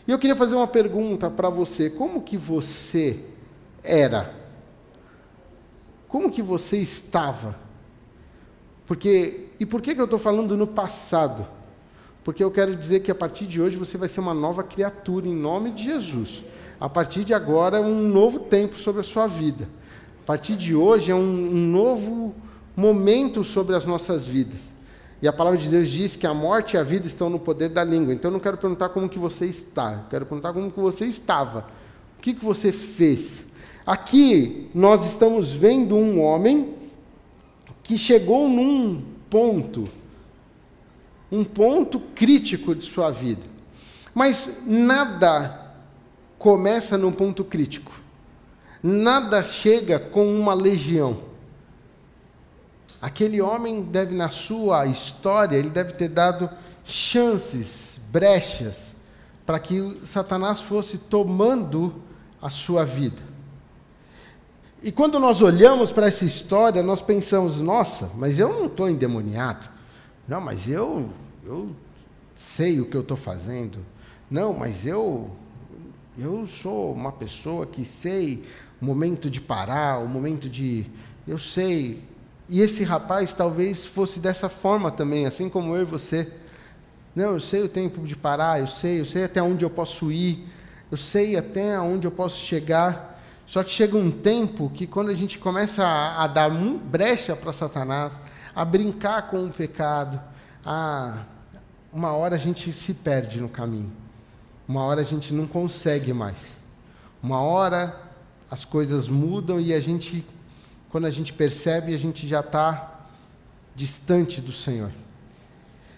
E 0.08 0.12
eu 0.12 0.20
queria 0.20 0.36
fazer 0.36 0.56
uma 0.56 0.68
pergunta 0.68 1.28
para 1.28 1.50
você: 1.50 1.90
como 1.90 2.22
que 2.22 2.38
você 2.38 3.20
era? 3.84 4.32
Como 6.08 6.30
que 6.30 6.44
você 6.44 6.78
estava? 6.78 7.56
Porque 8.86 9.48
e 9.60 9.66
por 9.66 9.82
que, 9.82 9.96
que 9.96 10.02
eu 10.02 10.06
estou 10.06 10.20
falando 10.20 10.56
no 10.56 10.68
passado? 10.68 11.48
Porque 12.24 12.44
eu 12.44 12.52
quero 12.52 12.76
dizer 12.76 13.00
que 13.00 13.10
a 13.10 13.16
partir 13.16 13.48
de 13.48 13.60
hoje 13.60 13.76
você 13.76 13.98
vai 13.98 14.08
ser 14.08 14.20
uma 14.20 14.36
nova 14.36 14.64
criatura 14.64 15.28
em 15.28 15.36
nome 15.36 15.72
de 15.72 15.86
Jesus. 15.86 16.44
A 16.80 16.88
partir 16.88 17.24
de 17.24 17.34
agora 17.34 17.82
um 17.82 18.08
novo 18.08 18.42
tempo 18.42 18.78
sobre 18.78 19.02
a 19.02 19.04
sua 19.04 19.26
vida. 19.26 19.68
A 20.30 20.34
partir 20.34 20.56
de 20.56 20.76
hoje 20.76 21.10
é 21.10 21.16
um, 21.16 21.22
um 21.22 21.66
novo 21.72 22.36
momento 22.76 23.44
sobre 23.44 23.76
as 23.76 23.84
nossas 23.84 24.28
vidas. 24.28 24.76
E 25.24 25.28
a 25.28 25.34
palavra 25.34 25.58
de 25.58 25.68
Deus 25.68 25.90
diz 25.90 26.16
que 26.16 26.28
a 26.28 26.36
morte 26.36 26.76
e 26.76 26.78
a 26.78 26.84
vida 26.84 27.08
estão 27.08 27.32
no 27.32 27.40
poder 27.40 27.70
da 27.70 27.84
língua. 27.84 28.14
Então 28.14 28.30
eu 28.30 28.34
não 28.34 28.40
quero 28.40 28.56
perguntar 28.56 28.90
como 28.90 29.10
que 29.10 29.18
você 29.18 29.48
está, 29.48 29.94
eu 29.94 30.00
quero 30.08 30.28
perguntar 30.28 30.54
como 30.54 30.72
que 30.72 30.80
você 30.80 31.06
estava. 31.06 31.66
O 32.20 32.22
que, 32.22 32.36
que 32.36 32.46
você 32.46 32.72
fez? 32.72 33.46
Aqui 33.88 34.70
nós 34.72 35.04
estamos 35.04 35.52
vendo 35.52 35.96
um 35.96 36.22
homem 36.22 36.76
que 37.82 37.98
chegou 37.98 38.48
num 38.48 39.02
ponto, 39.32 39.86
um 41.32 41.44
ponto 41.44 42.00
crítico 42.00 42.76
de 42.76 42.86
sua 42.86 43.10
vida. 43.10 43.42
Mas 44.14 44.62
nada 44.68 45.74
começa 46.38 47.00
num 47.00 47.12
ponto 47.12 47.44
crítico. 47.44 47.99
Nada 48.82 49.44
chega 49.44 50.00
com 50.00 50.34
uma 50.34 50.54
legião. 50.54 51.18
Aquele 53.02 53.42
homem 53.42 53.84
deve, 53.84 54.16
na 54.16 54.30
sua 54.30 54.86
história, 54.86 55.56
ele 55.56 55.70
deve 55.70 55.94
ter 55.94 56.10
dado 56.10 56.50
chances, 56.84 58.00
brechas, 58.10 58.96
para 59.46 59.60
que 59.60 59.98
Satanás 60.06 60.62
fosse 60.62 60.98
tomando 60.98 62.02
a 62.42 62.50
sua 62.50 62.86
vida. 62.86 63.22
E 64.82 64.92
quando 64.92 65.20
nós 65.20 65.42
olhamos 65.42 65.92
para 65.92 66.08
essa 66.08 66.24
história, 66.24 66.82
nós 66.82 67.02
pensamos: 67.02 67.60
nossa, 67.60 68.12
mas 68.16 68.40
eu 68.40 68.50
não 68.50 68.66
estou 68.66 68.90
endemoniado. 68.90 69.70
Não, 70.28 70.40
mas 70.40 70.70
eu, 70.70 71.10
eu 71.46 71.76
sei 72.34 72.80
o 72.80 72.86
que 72.86 72.96
eu 72.96 73.02
estou 73.02 73.18
fazendo. 73.18 73.80
Não, 74.30 74.54
mas 74.54 74.86
eu 74.86 75.32
eu 76.18 76.46
sou 76.46 76.94
uma 76.94 77.14
pessoa 77.14 77.66
que 77.66 77.86
sei 77.86 78.44
o 78.82 78.86
momento 78.86 79.30
de 79.30 79.42
parar, 79.42 80.00
o 80.00 80.08
momento 80.08 80.50
de. 80.50 80.86
Eu 81.28 81.38
sei. 81.38 82.04
E 82.48 82.62
esse 82.62 82.84
rapaz 82.84 83.34
talvez 83.34 83.86
fosse 83.86 84.20
dessa 84.20 84.50
forma 84.50 84.90
também, 84.90 85.26
assim 85.26 85.50
como 85.50 85.76
eu 85.76 85.84
e 85.84 85.86
você. 85.86 86.32
Não, 87.16 87.34
eu 87.34 87.40
sei 87.40 87.62
o 87.62 87.70
tempo 87.70 88.02
de 88.02 88.16
parar, 88.16 88.60
eu 88.60 88.68
sei, 88.68 89.00
eu 89.00 89.06
sei 89.06 89.24
até 89.26 89.42
onde 89.42 89.66
eu 89.66 89.70
posso 89.70 90.12
ir, 90.12 90.48
eu 90.90 90.98
sei 90.98 91.36
até 91.36 91.80
onde 91.80 92.08
eu 92.08 92.12
posso 92.12 92.40
chegar. 92.40 93.20
Só 93.46 93.64
que 93.64 93.72
chega 93.72 93.98
um 93.98 94.12
tempo 94.12 94.70
que 94.70 94.86
quando 94.86 95.10
a 95.10 95.14
gente 95.14 95.40
começa 95.40 95.84
a, 95.84 96.24
a 96.24 96.28
dar 96.28 96.50
brecha 96.50 97.36
para 97.36 97.52
Satanás, 97.52 98.20
a 98.56 98.64
brincar 98.64 99.30
com 99.30 99.46
o 99.46 99.50
pecado, 99.50 100.22
a, 100.64 101.24
uma 101.92 102.14
hora 102.14 102.36
a 102.36 102.38
gente 102.40 102.72
se 102.72 102.94
perde 102.94 103.42
no 103.42 103.50
caminho. 103.50 103.92
Uma 104.68 104.84
hora 104.84 105.02
a 105.02 105.04
gente 105.04 105.34
não 105.34 105.48
consegue 105.48 106.14
mais. 106.14 106.56
Uma 107.24 107.42
hora 107.42 108.09
as 108.50 108.66
coisas 108.66 109.08
mudam 109.08 109.60
e 109.60 109.74
a 109.74 109.80
gente, 109.80 110.26
quando 110.90 111.06
a 111.06 111.10
gente 111.10 111.34
percebe, 111.34 111.94
a 111.94 111.98
gente 111.98 112.28
já 112.28 112.40
está 112.40 113.08
distante 113.76 114.42
do 114.42 114.52
Senhor. 114.52 114.92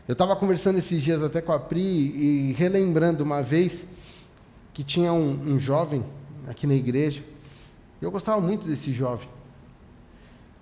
Eu 0.08 0.14
estava 0.14 0.36
conversando 0.36 0.78
esses 0.78 1.02
dias 1.02 1.24
até 1.24 1.42
com 1.42 1.52
a 1.52 1.60
Pri 1.60 1.82
e 1.82 2.54
relembrando 2.54 3.24
uma 3.24 3.42
vez 3.42 3.88
que 4.74 4.84
tinha 4.84 5.14
um, 5.14 5.54
um 5.54 5.60
jovem 5.60 6.04
aqui 6.48 6.68
na 6.68 6.74
igreja. 6.74 7.24
Eu 8.02 8.12
gostava 8.12 8.42
muito 8.42 8.68
desse 8.68 8.92
jovem. 8.92 9.30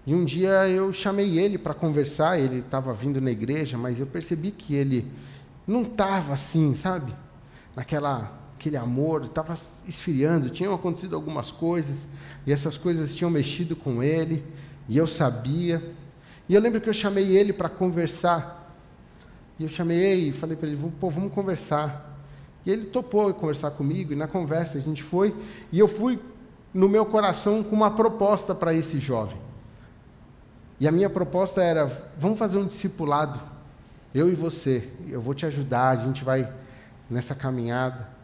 E 0.05 0.13
um 0.13 0.25
dia 0.25 0.67
eu 0.67 0.91
chamei 0.91 1.39
ele 1.39 1.57
para 1.57 1.73
conversar, 1.73 2.39
ele 2.39 2.59
estava 2.59 2.93
vindo 2.93 3.21
na 3.21 3.31
igreja, 3.31 3.77
mas 3.77 3.99
eu 3.99 4.07
percebi 4.07 4.51
que 4.51 4.75
ele 4.75 5.11
não 5.67 5.83
estava 5.83 6.33
assim, 6.33 6.73
sabe? 6.73 7.13
naquela 7.75 8.38
aquele 8.59 8.75
amor, 8.75 9.23
estava 9.23 9.55
esfriando, 9.87 10.49
tinham 10.49 10.73
acontecido 10.73 11.15
algumas 11.15 11.49
coisas, 11.49 12.05
e 12.45 12.51
essas 12.51 12.77
coisas 12.77 13.15
tinham 13.15 13.31
mexido 13.31 13.73
com 13.73 14.03
ele, 14.03 14.45
e 14.89 14.97
eu 14.97 15.07
sabia. 15.07 15.93
E 16.49 16.53
eu 16.53 16.59
lembro 16.59 16.81
que 16.81 16.89
eu 16.89 16.93
chamei 16.93 17.37
ele 17.37 17.53
para 17.53 17.69
conversar. 17.69 18.75
E 19.57 19.63
eu 19.63 19.69
chamei 19.69 20.27
e 20.27 20.31
falei 20.33 20.57
para 20.57 20.67
ele, 20.67 20.91
pô, 20.99 21.09
vamos 21.09 21.33
conversar. 21.33 22.19
E 22.65 22.69
ele 22.69 22.85
topou 22.85 23.33
conversar 23.33 23.71
comigo, 23.71 24.11
e 24.11 24.15
na 24.15 24.27
conversa 24.27 24.77
a 24.77 24.81
gente 24.81 25.01
foi, 25.01 25.33
e 25.71 25.79
eu 25.79 25.87
fui 25.87 26.19
no 26.73 26.89
meu 26.89 27.05
coração 27.05 27.63
com 27.63 27.75
uma 27.75 27.91
proposta 27.91 28.53
para 28.53 28.73
esse 28.73 28.99
jovem. 28.99 29.37
E 30.81 30.87
a 30.87 30.91
minha 30.91 31.09
proposta 31.09 31.63
era: 31.63 31.85
vamos 32.17 32.37
fazer 32.37 32.57
um 32.57 32.67
discipulado, 32.67 33.39
eu 34.13 34.29
e 34.29 34.35
você, 34.35 34.89
eu 35.07 35.21
vou 35.21 35.33
te 35.33 35.45
ajudar, 35.45 35.89
a 35.89 35.95
gente 35.95 36.25
vai 36.25 36.51
nessa 37.09 37.33
caminhada. 37.33 38.18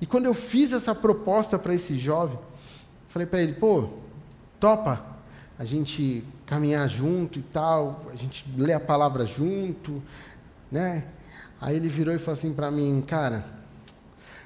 E 0.00 0.06
quando 0.06 0.26
eu 0.26 0.34
fiz 0.34 0.72
essa 0.72 0.94
proposta 0.94 1.58
para 1.58 1.74
esse 1.74 1.96
jovem, 1.96 2.38
falei 3.08 3.26
para 3.26 3.42
ele, 3.42 3.54
pô, 3.54 3.88
topa 4.60 5.04
a 5.58 5.64
gente 5.64 6.22
caminhar 6.44 6.88
junto 6.88 7.38
e 7.38 7.42
tal, 7.42 8.06
a 8.12 8.16
gente 8.16 8.44
ler 8.56 8.74
a 8.74 8.80
palavra 8.80 9.24
junto, 9.24 10.02
né? 10.70 11.04
Aí 11.60 11.76
ele 11.76 11.88
virou 11.88 12.14
e 12.14 12.18
falou 12.18 12.34
assim 12.34 12.52
para 12.52 12.70
mim, 12.70 13.02
cara, 13.06 13.44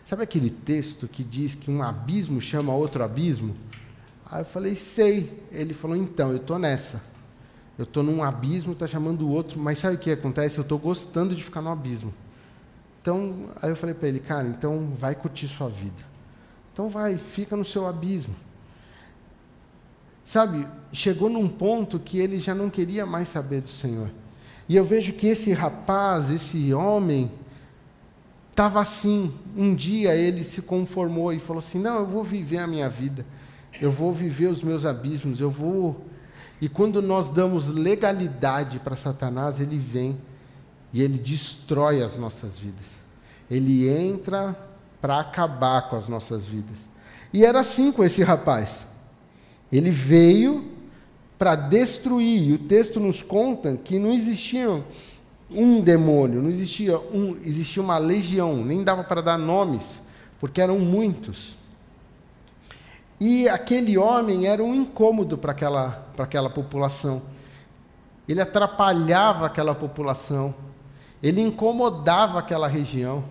sabe 0.04 0.22
aquele 0.22 0.50
texto 0.50 1.08
que 1.08 1.24
diz 1.24 1.54
que 1.54 1.70
um 1.70 1.82
abismo 1.82 2.40
chama 2.40 2.72
outro 2.72 3.02
abismo? 3.02 3.56
Aí 4.30 4.42
eu 4.42 4.44
falei, 4.44 4.76
sei. 4.76 5.42
Ele 5.50 5.74
falou, 5.74 5.96
então, 5.96 6.30
eu 6.30 6.36
estou 6.36 6.58
nessa. 6.58 7.02
Eu 7.76 7.84
estou 7.84 8.02
num 8.02 8.22
abismo, 8.22 8.72
está 8.72 8.86
chamando 8.86 9.22
o 9.22 9.30
outro, 9.30 9.58
mas 9.58 9.78
sabe 9.78 9.96
o 9.96 9.98
que 9.98 10.10
acontece? 10.10 10.58
Eu 10.58 10.62
estou 10.62 10.78
gostando 10.78 11.34
de 11.34 11.42
ficar 11.42 11.60
no 11.60 11.70
abismo. 11.70 12.14
Então, 13.00 13.50
aí 13.60 13.70
eu 13.70 13.76
falei 13.76 13.94
para 13.94 14.08
ele, 14.08 14.20
cara, 14.20 14.46
então 14.46 14.90
vai 14.96 15.14
curtir 15.14 15.48
sua 15.48 15.68
vida. 15.68 16.04
Então 16.72 16.88
vai, 16.88 17.16
fica 17.16 17.56
no 17.56 17.64
seu 17.64 17.86
abismo. 17.86 18.34
Sabe, 20.24 20.66
chegou 20.92 21.28
num 21.28 21.48
ponto 21.48 21.98
que 21.98 22.18
ele 22.18 22.38
já 22.38 22.54
não 22.54 22.70
queria 22.70 23.04
mais 23.04 23.28
saber 23.28 23.62
do 23.62 23.68
Senhor. 23.68 24.10
E 24.68 24.76
eu 24.76 24.84
vejo 24.84 25.14
que 25.14 25.26
esse 25.26 25.52
rapaz, 25.52 26.30
esse 26.30 26.72
homem, 26.72 27.30
estava 28.50 28.80
assim. 28.80 29.32
Um 29.56 29.74
dia 29.74 30.14
ele 30.14 30.44
se 30.44 30.62
conformou 30.62 31.32
e 31.32 31.38
falou 31.38 31.58
assim: 31.58 31.80
Não, 31.80 31.96
eu 31.96 32.06
vou 32.06 32.22
viver 32.22 32.58
a 32.58 32.66
minha 32.66 32.88
vida, 32.88 33.26
eu 33.80 33.90
vou 33.90 34.12
viver 34.12 34.46
os 34.46 34.62
meus 34.62 34.84
abismos, 34.84 35.40
eu 35.40 35.50
vou. 35.50 36.04
E 36.60 36.68
quando 36.68 37.00
nós 37.00 37.30
damos 37.30 37.66
legalidade 37.68 38.78
para 38.78 38.94
Satanás, 38.94 39.60
ele 39.60 39.78
vem 39.78 40.16
e 40.92 41.02
ele 41.02 41.18
destrói 41.18 42.02
as 42.02 42.16
nossas 42.16 42.58
vidas. 42.58 43.00
Ele 43.50 43.88
entra 43.88 44.56
para 45.00 45.20
acabar 45.20 45.88
com 45.88 45.96
as 45.96 46.08
nossas 46.08 46.46
vidas. 46.46 46.88
E 47.32 47.44
era 47.44 47.60
assim 47.60 47.92
com 47.92 48.04
esse 48.04 48.22
rapaz. 48.22 48.86
Ele 49.70 49.90
veio 49.90 50.68
para 51.38 51.56
destruir. 51.56 52.42
E 52.42 52.52
o 52.52 52.58
texto 52.58 53.00
nos 53.00 53.22
conta 53.22 53.76
que 53.76 53.98
não 53.98 54.12
existia 54.12 54.84
um 55.50 55.80
demônio, 55.80 56.42
não 56.42 56.50
existia 56.50 56.98
um, 56.98 57.36
existia 57.42 57.82
uma 57.82 57.98
legião, 57.98 58.64
nem 58.64 58.84
dava 58.84 59.02
para 59.02 59.20
dar 59.20 59.38
nomes, 59.38 60.02
porque 60.38 60.60
eram 60.60 60.78
muitos. 60.78 61.56
E 63.18 63.48
aquele 63.48 63.98
homem 63.98 64.46
era 64.46 64.62
um 64.62 64.74
incômodo 64.74 65.36
para 65.36 65.52
aquela, 65.52 66.06
para 66.14 66.24
aquela 66.24 66.48
população. 66.48 67.22
Ele 68.28 68.40
atrapalhava 68.40 69.46
aquela 69.46 69.74
população. 69.74 70.54
Ele 71.22 71.40
incomodava 71.40 72.38
aquela 72.38 72.66
região. 72.66 73.24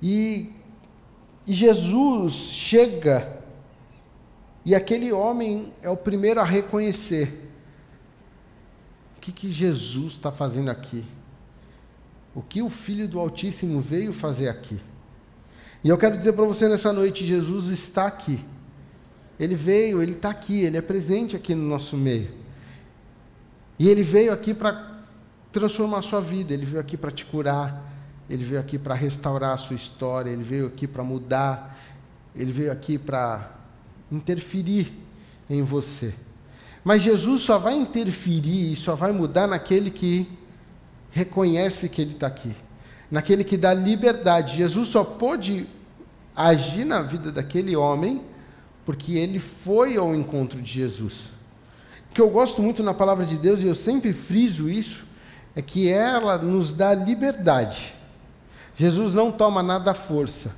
E, 0.00 0.52
e 1.46 1.52
Jesus 1.52 2.32
chega, 2.34 3.42
e 4.64 4.74
aquele 4.74 5.12
homem 5.12 5.72
é 5.82 5.90
o 5.90 5.96
primeiro 5.96 6.40
a 6.40 6.44
reconhecer: 6.44 7.50
o 9.16 9.20
que, 9.20 9.32
que 9.32 9.50
Jesus 9.50 10.12
está 10.12 10.30
fazendo 10.30 10.70
aqui? 10.70 11.04
O 12.34 12.42
que 12.42 12.62
o 12.62 12.70
Filho 12.70 13.08
do 13.08 13.18
Altíssimo 13.18 13.80
veio 13.80 14.12
fazer 14.12 14.48
aqui? 14.48 14.80
E 15.82 15.88
eu 15.88 15.98
quero 15.98 16.16
dizer 16.16 16.32
para 16.34 16.44
você 16.44 16.68
nessa 16.68 16.92
noite: 16.92 17.26
Jesus 17.26 17.66
está 17.66 18.06
aqui. 18.06 18.44
Ele 19.38 19.54
veio, 19.54 20.02
ele 20.02 20.12
está 20.12 20.30
aqui, 20.30 20.60
ele 20.60 20.76
é 20.76 20.82
presente 20.82 21.36
aqui 21.36 21.54
no 21.54 21.62
nosso 21.62 21.96
meio. 21.96 22.30
E 23.78 23.88
ele 23.88 24.02
veio 24.02 24.32
aqui 24.32 24.52
para 24.52 24.97
transformar 25.52 25.98
a 25.98 26.02
sua 26.02 26.20
vida, 26.20 26.52
ele 26.52 26.66
veio 26.66 26.80
aqui 26.80 26.96
para 26.96 27.10
te 27.10 27.24
curar, 27.24 27.92
ele 28.28 28.44
veio 28.44 28.60
aqui 28.60 28.78
para 28.78 28.94
restaurar 28.94 29.54
a 29.54 29.56
sua 29.56 29.74
história, 29.74 30.30
ele 30.30 30.42
veio 30.42 30.66
aqui 30.66 30.86
para 30.86 31.02
mudar, 31.02 31.78
ele 32.34 32.52
veio 32.52 32.70
aqui 32.70 32.98
para 32.98 33.50
interferir 34.10 34.92
em 35.48 35.62
você. 35.62 36.14
Mas 36.84 37.02
Jesus 37.02 37.42
só 37.42 37.58
vai 37.58 37.74
interferir 37.74 38.72
e 38.72 38.76
só 38.76 38.94
vai 38.94 39.12
mudar 39.12 39.46
naquele 39.46 39.90
que 39.90 40.28
reconhece 41.10 41.88
que 41.88 42.00
ele 42.00 42.12
está 42.12 42.26
aqui, 42.26 42.54
naquele 43.10 43.44
que 43.44 43.56
dá 43.56 43.72
liberdade. 43.74 44.56
Jesus 44.56 44.88
só 44.88 45.02
pôde 45.02 45.66
agir 46.36 46.84
na 46.84 47.02
vida 47.02 47.32
daquele 47.32 47.74
homem 47.74 48.22
porque 48.84 49.14
ele 49.14 49.38
foi 49.38 49.96
ao 49.96 50.14
encontro 50.14 50.62
de 50.62 50.70
Jesus. 50.70 51.30
O 52.10 52.14
que 52.14 52.20
eu 52.20 52.30
gosto 52.30 52.62
muito 52.62 52.82
na 52.82 52.94
palavra 52.94 53.26
de 53.26 53.36
Deus, 53.36 53.60
e 53.60 53.66
eu 53.66 53.74
sempre 53.74 54.14
friso 54.14 54.70
isso, 54.70 55.07
é 55.54 55.62
que 55.62 55.90
ela 55.90 56.38
nos 56.38 56.72
dá 56.72 56.94
liberdade. 56.94 57.94
Jesus 58.74 59.12
não 59.14 59.32
toma 59.32 59.62
nada 59.62 59.90
à 59.90 59.94
força. 59.94 60.54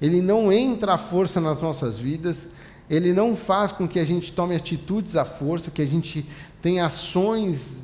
Ele 0.00 0.20
não 0.20 0.52
entra 0.52 0.94
à 0.94 0.98
força 0.98 1.40
nas 1.40 1.60
nossas 1.60 1.98
vidas. 1.98 2.48
Ele 2.88 3.12
não 3.12 3.34
faz 3.34 3.72
com 3.72 3.88
que 3.88 3.98
a 3.98 4.04
gente 4.04 4.32
tome 4.32 4.54
atitudes 4.54 5.16
à 5.16 5.24
força, 5.24 5.70
que 5.70 5.82
a 5.82 5.86
gente 5.86 6.26
tenha 6.60 6.86
ações. 6.86 7.80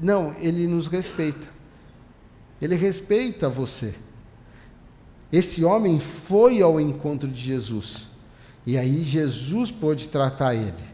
Não, 0.00 0.34
ele 0.38 0.66
nos 0.66 0.86
respeita. 0.86 1.48
Ele 2.62 2.76
respeita 2.76 3.48
você. 3.48 3.94
Esse 5.32 5.64
homem 5.64 5.98
foi 5.98 6.60
ao 6.60 6.80
encontro 6.80 7.28
de 7.28 7.40
Jesus. 7.40 8.08
E 8.66 8.76
aí 8.76 9.02
Jesus 9.02 9.70
pôde 9.70 10.08
tratar 10.08 10.54
ele. 10.54 10.90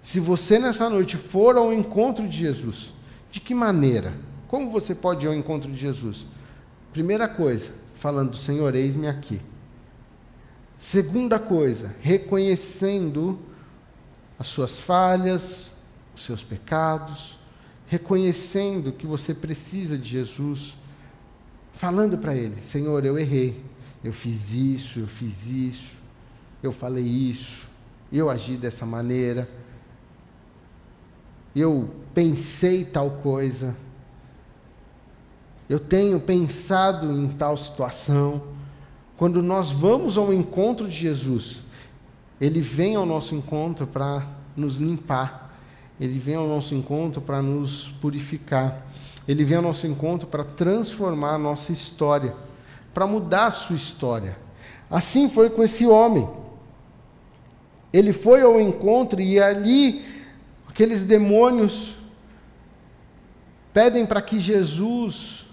Se 0.00 0.18
você 0.18 0.58
nessa 0.58 0.88
noite 0.90 1.16
for 1.16 1.56
ao 1.56 1.72
encontro 1.72 2.26
de 2.26 2.36
Jesus, 2.36 2.92
de 3.32 3.40
que 3.40 3.54
maneira? 3.54 4.12
Como 4.46 4.70
você 4.70 4.94
pode 4.94 5.24
ir 5.24 5.28
ao 5.28 5.34
encontro 5.34 5.72
de 5.72 5.78
Jesus? 5.78 6.26
Primeira 6.92 7.26
coisa, 7.26 7.72
falando, 7.94 8.36
Senhor, 8.36 8.74
eis-me 8.74 9.08
aqui. 9.08 9.40
Segunda 10.76 11.38
coisa, 11.38 11.96
reconhecendo 12.02 13.38
as 14.38 14.48
suas 14.48 14.78
falhas, 14.78 15.72
os 16.14 16.24
seus 16.24 16.44
pecados, 16.44 17.38
reconhecendo 17.86 18.92
que 18.92 19.06
você 19.06 19.32
precisa 19.32 19.96
de 19.96 20.10
Jesus, 20.10 20.76
falando 21.72 22.18
para 22.18 22.34
Ele: 22.34 22.62
Senhor, 22.62 23.02
eu 23.06 23.18
errei, 23.18 23.64
eu 24.04 24.12
fiz 24.12 24.52
isso, 24.52 25.00
eu 25.00 25.06
fiz 25.06 25.46
isso, 25.46 25.96
eu 26.62 26.70
falei 26.70 27.04
isso, 27.04 27.70
eu 28.12 28.28
agi 28.28 28.58
dessa 28.58 28.84
maneira, 28.84 29.48
eu 31.60 31.90
pensei 32.14 32.84
tal 32.84 33.10
coisa, 33.22 33.76
eu 35.68 35.78
tenho 35.78 36.20
pensado 36.20 37.10
em 37.10 37.28
tal 37.28 37.56
situação. 37.56 38.42
Quando 39.16 39.42
nós 39.42 39.70
vamos 39.70 40.18
ao 40.18 40.32
encontro 40.32 40.88
de 40.88 40.94
Jesus, 40.94 41.60
Ele 42.40 42.60
vem 42.60 42.94
ao 42.94 43.06
nosso 43.06 43.34
encontro 43.34 43.86
para 43.86 44.26
nos 44.56 44.76
limpar, 44.76 45.56
Ele 46.00 46.18
vem 46.18 46.34
ao 46.34 46.46
nosso 46.46 46.74
encontro 46.74 47.20
para 47.20 47.40
nos 47.40 47.88
purificar, 48.00 48.86
Ele 49.26 49.44
vem 49.44 49.56
ao 49.56 49.62
nosso 49.62 49.86
encontro 49.86 50.26
para 50.28 50.44
transformar 50.44 51.34
a 51.34 51.38
nossa 51.38 51.72
história, 51.72 52.34
para 52.92 53.06
mudar 53.06 53.46
a 53.46 53.50
sua 53.50 53.76
história. 53.76 54.36
Assim 54.90 55.30
foi 55.30 55.48
com 55.48 55.62
esse 55.62 55.86
homem. 55.86 56.28
Ele 57.92 58.12
foi 58.12 58.42
ao 58.42 58.60
encontro 58.60 59.20
e 59.20 59.40
ali 59.40 60.11
aqueles 60.72 61.04
demônios 61.04 61.96
pedem 63.74 64.06
para 64.06 64.22
que 64.22 64.40
Jesus 64.40 65.44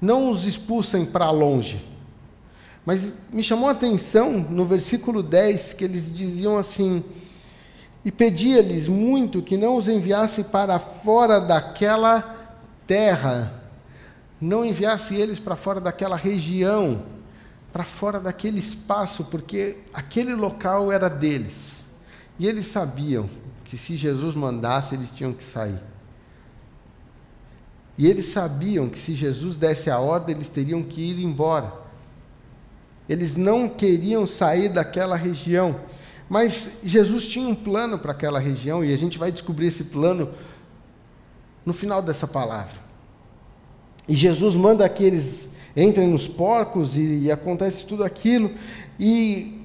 não 0.00 0.30
os 0.30 0.44
expulsem 0.44 1.04
para 1.04 1.28
longe. 1.32 1.84
Mas 2.84 3.14
me 3.32 3.42
chamou 3.42 3.68
a 3.68 3.72
atenção 3.72 4.38
no 4.38 4.64
versículo 4.64 5.20
10 5.20 5.72
que 5.72 5.82
eles 5.82 6.14
diziam 6.14 6.56
assim: 6.56 7.02
E 8.04 8.12
pedia-lhes 8.12 8.86
muito 8.86 9.42
que 9.42 9.56
não 9.56 9.76
os 9.76 9.88
enviasse 9.88 10.44
para 10.44 10.78
fora 10.78 11.40
daquela 11.40 12.54
terra, 12.86 13.52
não 14.40 14.64
enviasse 14.64 15.16
eles 15.16 15.40
para 15.40 15.56
fora 15.56 15.80
daquela 15.80 16.14
região, 16.14 17.02
para 17.72 17.82
fora 17.82 18.20
daquele 18.20 18.60
espaço, 18.60 19.24
porque 19.24 19.78
aquele 19.92 20.36
local 20.36 20.92
era 20.92 21.08
deles. 21.10 21.84
E 22.38 22.46
eles 22.46 22.66
sabiam 22.66 23.28
que 23.66 23.76
se 23.76 23.96
Jesus 23.96 24.34
mandasse, 24.34 24.94
eles 24.94 25.10
tinham 25.10 25.32
que 25.32 25.44
sair. 25.44 25.80
E 27.98 28.06
eles 28.06 28.26
sabiam 28.26 28.88
que 28.88 28.98
se 28.98 29.14
Jesus 29.14 29.56
desse 29.56 29.90
a 29.90 29.98
ordem, 29.98 30.34
eles 30.36 30.48
teriam 30.48 30.82
que 30.82 31.00
ir 31.00 31.22
embora. 31.22 31.72
Eles 33.08 33.34
não 33.34 33.68
queriam 33.68 34.26
sair 34.26 34.68
daquela 34.68 35.16
região. 35.16 35.80
Mas 36.28 36.80
Jesus 36.84 37.26
tinha 37.26 37.48
um 37.48 37.54
plano 37.54 37.98
para 37.98 38.12
aquela 38.12 38.38
região 38.38 38.84
e 38.84 38.92
a 38.92 38.96
gente 38.96 39.18
vai 39.18 39.30
descobrir 39.30 39.68
esse 39.68 39.84
plano 39.84 40.30
no 41.64 41.72
final 41.72 42.02
dessa 42.02 42.26
palavra. 42.26 42.84
E 44.08 44.14
Jesus 44.14 44.54
manda 44.54 44.88
que 44.88 45.04
eles 45.04 45.48
entrem 45.76 46.08
nos 46.08 46.26
porcos 46.28 46.96
e, 46.96 47.24
e 47.24 47.32
acontece 47.32 47.84
tudo 47.84 48.04
aquilo. 48.04 48.50
E, 48.98 49.64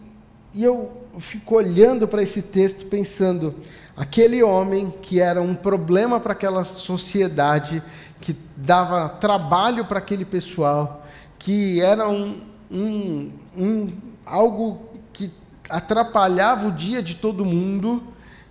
e 0.53 0.63
eu 0.63 0.91
fico 1.19 1.55
olhando 1.55 2.07
para 2.07 2.23
esse 2.23 2.41
texto 2.43 2.85
pensando: 2.85 3.55
aquele 3.95 4.41
homem 4.41 4.91
que 5.01 5.19
era 5.19 5.41
um 5.41 5.55
problema 5.55 6.19
para 6.19 6.33
aquela 6.33 6.63
sociedade, 6.63 7.83
que 8.19 8.35
dava 8.55 9.09
trabalho 9.09 9.85
para 9.85 9.99
aquele 9.99 10.25
pessoal, 10.25 11.05
que 11.37 11.81
era 11.81 12.07
um, 12.07 12.41
um, 12.69 13.31
um, 13.55 13.93
algo 14.25 14.89
que 15.11 15.31
atrapalhava 15.69 16.67
o 16.67 16.71
dia 16.71 17.01
de 17.01 17.15
todo 17.15 17.43
mundo, 17.43 18.03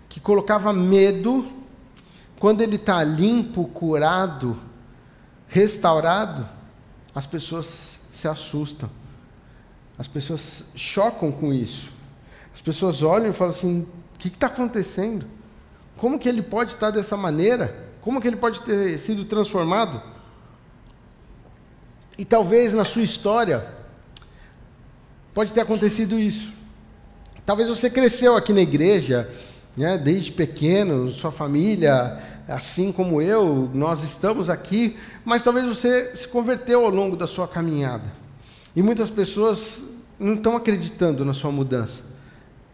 que 0.08 0.20
colocava 0.20 0.72
medo. 0.72 1.46
Quando 2.38 2.62
ele 2.62 2.76
está 2.76 3.04
limpo, 3.04 3.64
curado, 3.66 4.56
restaurado, 5.46 6.48
as 7.14 7.26
pessoas 7.26 8.00
se 8.10 8.26
assustam. 8.26 8.90
As 9.98 10.08
pessoas 10.08 10.70
chocam 10.74 11.30
com 11.30 11.52
isso. 11.52 11.92
As 12.54 12.60
pessoas 12.60 13.02
olham 13.02 13.30
e 13.30 13.32
falam 13.32 13.52
assim: 13.52 13.86
que 14.20 14.28
está 14.28 14.48
acontecendo? 14.48 15.26
Como 15.96 16.18
que 16.18 16.28
ele 16.28 16.42
pode 16.42 16.72
estar 16.72 16.90
dessa 16.90 17.16
maneira? 17.16 17.88
Como 18.02 18.20
que 18.20 18.28
ele 18.28 18.36
pode 18.36 18.60
ter 18.60 18.98
sido 18.98 19.24
transformado? 19.24 20.02
E 22.18 22.24
talvez 22.24 22.74
na 22.74 22.84
sua 22.84 23.02
história 23.02 23.66
pode 25.32 25.52
ter 25.52 25.60
acontecido 25.60 26.18
isso. 26.18 26.52
Talvez 27.46 27.68
você 27.68 27.88
cresceu 27.88 28.36
aqui 28.36 28.52
na 28.52 28.60
igreja, 28.60 29.30
né, 29.76 29.96
desde 29.96 30.32
pequeno, 30.32 31.08
sua 31.08 31.32
família, 31.32 32.22
assim 32.46 32.92
como 32.92 33.22
eu, 33.22 33.70
nós 33.72 34.02
estamos 34.02 34.50
aqui, 34.50 34.98
mas 35.24 35.40
talvez 35.40 35.66
você 35.66 36.14
se 36.14 36.28
converteu 36.28 36.84
ao 36.84 36.90
longo 36.90 37.16
da 37.16 37.26
sua 37.26 37.48
caminhada. 37.48 38.12
E 38.76 38.82
muitas 38.82 39.08
pessoas 39.08 39.82
não 40.18 40.34
estão 40.34 40.56
acreditando 40.56 41.24
na 41.24 41.32
sua 41.32 41.50
mudança. 41.50 42.09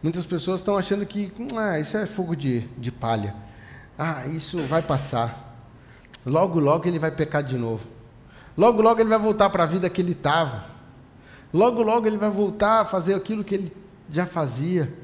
Muitas 0.06 0.24
pessoas 0.24 0.60
estão 0.60 0.76
achando 0.76 1.04
que 1.04 1.32
ah, 1.56 1.80
isso 1.80 1.96
é 1.96 2.06
fogo 2.06 2.36
de, 2.36 2.60
de 2.78 2.92
palha. 2.92 3.34
Ah, 3.98 4.24
isso 4.28 4.60
vai 4.60 4.80
passar. 4.80 5.58
Logo, 6.24 6.60
logo 6.60 6.86
ele 6.86 6.96
vai 6.96 7.10
pecar 7.10 7.42
de 7.42 7.58
novo. 7.58 7.84
Logo, 8.56 8.80
logo 8.80 9.00
ele 9.00 9.08
vai 9.08 9.18
voltar 9.18 9.50
para 9.50 9.64
a 9.64 9.66
vida 9.66 9.90
que 9.90 10.00
ele 10.00 10.12
estava. 10.12 10.64
Logo, 11.52 11.82
logo 11.82 12.06
ele 12.06 12.18
vai 12.18 12.30
voltar 12.30 12.82
a 12.82 12.84
fazer 12.84 13.14
aquilo 13.14 13.42
que 13.42 13.56
ele 13.56 13.76
já 14.08 14.24
fazia. 14.24 14.96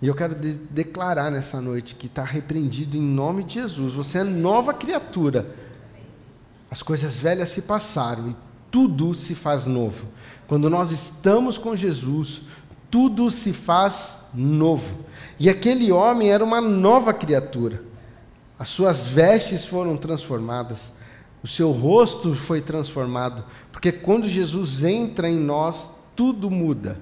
E 0.00 0.06
eu 0.06 0.14
quero 0.14 0.36
de 0.36 0.52
declarar 0.52 1.32
nessa 1.32 1.60
noite 1.60 1.96
que 1.96 2.06
está 2.06 2.22
repreendido 2.22 2.96
em 2.96 3.02
nome 3.02 3.42
de 3.42 3.54
Jesus. 3.54 3.92
Você 3.94 4.18
é 4.18 4.22
nova 4.22 4.72
criatura. 4.72 5.52
As 6.70 6.80
coisas 6.80 7.18
velhas 7.18 7.48
se 7.48 7.62
passaram 7.62 8.30
e 8.30 8.36
tudo 8.70 9.14
se 9.14 9.34
faz 9.34 9.66
novo. 9.66 10.06
Quando 10.46 10.70
nós 10.70 10.92
estamos 10.92 11.58
com 11.58 11.74
Jesus, 11.74 12.42
tudo 12.88 13.32
se 13.32 13.52
faz 13.52 14.10
novo. 14.10 14.23
E 15.38 15.48
aquele 15.48 15.90
homem 15.92 16.30
era 16.30 16.44
uma 16.44 16.60
nova 16.60 17.12
criatura. 17.12 17.82
As 18.58 18.68
suas 18.68 19.04
vestes 19.04 19.64
foram 19.64 19.96
transformadas, 19.96 20.92
o 21.42 21.46
seu 21.46 21.72
rosto 21.72 22.34
foi 22.34 22.62
transformado, 22.62 23.44
porque 23.70 23.92
quando 23.92 24.28
Jesus 24.28 24.82
entra 24.82 25.28
em 25.28 25.38
nós, 25.38 25.90
tudo 26.16 26.50
muda. 26.50 26.98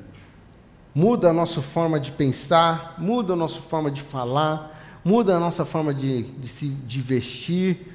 Muda 0.95 1.31
a 1.31 1.33
nossa 1.33 1.62
forma 1.62 2.01
de 2.01 2.11
pensar, 2.11 2.97
muda 2.99 3.35
a 3.35 3.37
nossa 3.37 3.61
forma 3.61 3.90
de 3.90 4.03
falar, 4.03 5.01
muda 5.05 5.37
a 5.37 5.40
nossa 5.40 5.64
forma 5.64 5.95
de, 5.95 6.23
de 6.23 6.49
se 6.49 6.68
de 6.68 7.01
vestir, 7.01 7.95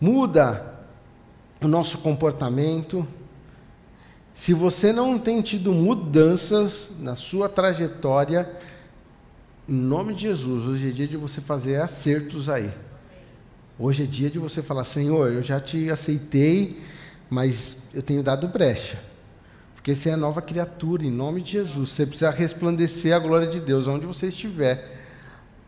muda 0.00 0.74
o 1.60 1.68
nosso 1.68 1.98
comportamento. 1.98 3.06
Se 4.34 4.52
você 4.52 4.92
não 4.92 5.16
tem 5.16 5.40
tido 5.40 5.72
mudanças 5.72 6.88
na 6.98 7.14
sua 7.14 7.48
trajetória, 7.48 8.50
em 9.68 9.74
nome 9.74 10.12
de 10.12 10.22
Jesus, 10.22 10.66
hoje 10.66 10.88
é 10.88 10.90
dia 10.90 11.06
de 11.06 11.16
você 11.16 11.40
fazer 11.40 11.80
acertos 11.80 12.48
aí. 12.48 12.72
Hoje 13.78 14.02
é 14.02 14.06
dia 14.06 14.28
de 14.28 14.40
você 14.40 14.60
falar: 14.60 14.82
Senhor, 14.82 15.30
eu 15.30 15.40
já 15.40 15.60
te 15.60 15.88
aceitei, 15.88 16.82
mas 17.30 17.78
eu 17.94 18.02
tenho 18.02 18.24
dado 18.24 18.48
brecha. 18.48 19.00
Porque 19.76 19.94
você 19.94 20.10
é 20.10 20.16
nova 20.16 20.42
criatura, 20.42 21.04
em 21.04 21.10
nome 21.12 21.40
de 21.40 21.52
Jesus. 21.52 21.90
Você 21.90 22.04
precisa 22.04 22.30
resplandecer 22.30 23.14
a 23.14 23.20
glória 23.20 23.46
de 23.46 23.60
Deus 23.60 23.86
onde 23.86 24.04
você 24.04 24.28
estiver. 24.28 25.00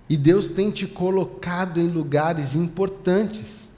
E 0.09 0.17
Deus 0.17 0.49
tem 0.49 0.73
te 0.73 0.87
colocado 0.87 1.79
em 1.79 1.87
lugares 1.87 2.57
importantes, 2.57 3.69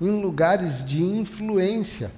em 0.00 0.20
lugares 0.20 0.84
de 0.84 1.00
influência. 1.00 2.10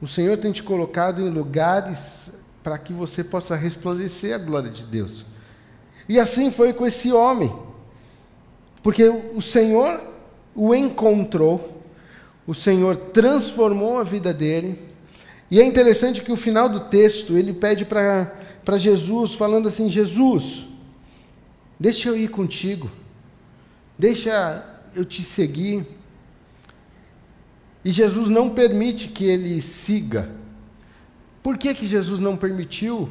O 0.00 0.06
Senhor 0.06 0.38
tem 0.38 0.50
te 0.50 0.62
colocado 0.62 1.20
em 1.20 1.28
lugares 1.28 2.30
para 2.62 2.78
que 2.78 2.92
você 2.92 3.22
possa 3.22 3.54
resplandecer 3.56 4.34
a 4.34 4.38
glória 4.38 4.70
de 4.70 4.86
Deus. 4.86 5.26
E 6.08 6.18
assim 6.18 6.50
foi 6.50 6.72
com 6.72 6.86
esse 6.86 7.12
homem, 7.12 7.52
porque 8.82 9.08
o 9.08 9.40
Senhor 9.40 10.00
o 10.54 10.74
encontrou, 10.74 11.82
o 12.46 12.54
Senhor 12.54 12.96
transformou 12.96 13.98
a 13.98 14.02
vida 14.02 14.32
dele. 14.32 14.80
E 15.50 15.60
é 15.60 15.64
interessante 15.64 16.22
que 16.22 16.32
o 16.32 16.36
final 16.36 16.68
do 16.68 16.80
texto 16.80 17.36
ele 17.36 17.52
pede 17.52 17.84
para 17.84 18.76
Jesus, 18.76 19.34
falando 19.34 19.68
assim: 19.68 19.88
Jesus, 19.88 20.66
deixa 21.78 22.08
eu 22.08 22.16
ir 22.16 22.28
contigo, 22.28 22.90
deixa 23.98 24.64
eu 24.94 25.04
te 25.04 25.22
seguir. 25.22 25.86
E 27.84 27.90
Jesus 27.90 28.28
não 28.28 28.50
permite 28.50 29.08
que 29.08 29.24
ele 29.24 29.60
siga. 29.60 30.30
Por 31.42 31.56
que, 31.56 31.72
que 31.74 31.86
Jesus 31.86 32.20
não 32.20 32.36
permitiu 32.36 33.08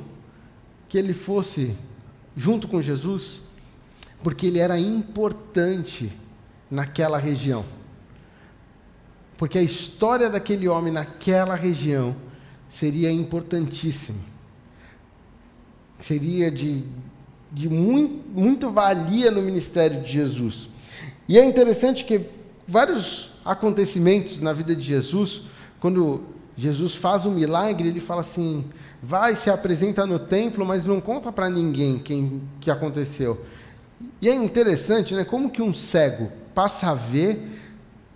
que 0.88 0.97
ele 0.97 1.13
fosse 1.13 1.75
junto 2.36 2.67
com 2.67 2.82
Jesus? 2.82 3.41
Porque 4.23 4.47
ele 4.47 4.60
era 4.60 4.77
importante 4.77 6.12
naquela 6.69 7.17
região. 7.17 7.65
Porque 9.38 9.58
a 9.58 9.63
história 9.63 10.29
daquele 10.29 10.67
homem 10.67 10.93
naquela 10.93 11.55
região 11.55 12.15
seria 12.67 13.10
importantíssima. 13.10 14.19
Seria 15.99 16.51
de, 16.51 16.84
de 17.51 17.67
muito, 17.67 18.29
muito 18.29 18.69
valia 18.69 19.32
no 19.32 19.41
ministério 19.41 20.01
de 20.01 20.12
Jesus. 20.12 20.69
E 21.27 21.38
é 21.38 21.43
interessante 21.43 22.05
que 22.05 22.21
vários 22.67 23.28
acontecimentos 23.51 24.39
na 24.39 24.53
vida 24.53 24.75
de 24.75 24.83
Jesus, 24.83 25.41
quando 25.79 26.21
Jesus 26.55 26.95
faz 26.95 27.25
um 27.25 27.31
milagre, 27.31 27.88
ele 27.88 27.99
fala 27.99 28.21
assim: 28.21 28.65
vai, 29.01 29.35
se 29.35 29.49
apresenta 29.49 30.05
no 30.05 30.19
templo, 30.19 30.65
mas 30.65 30.85
não 30.85 31.01
conta 31.01 31.31
para 31.31 31.49
ninguém 31.49 31.97
quem 31.97 32.43
que 32.59 32.69
aconteceu. 32.69 33.43
E 34.21 34.29
é 34.29 34.33
interessante, 34.33 35.13
né? 35.13 35.23
Como 35.23 35.49
que 35.49 35.62
um 35.62 35.73
cego 35.73 36.31
passa 36.53 36.91
a 36.91 36.93
ver 36.93 37.59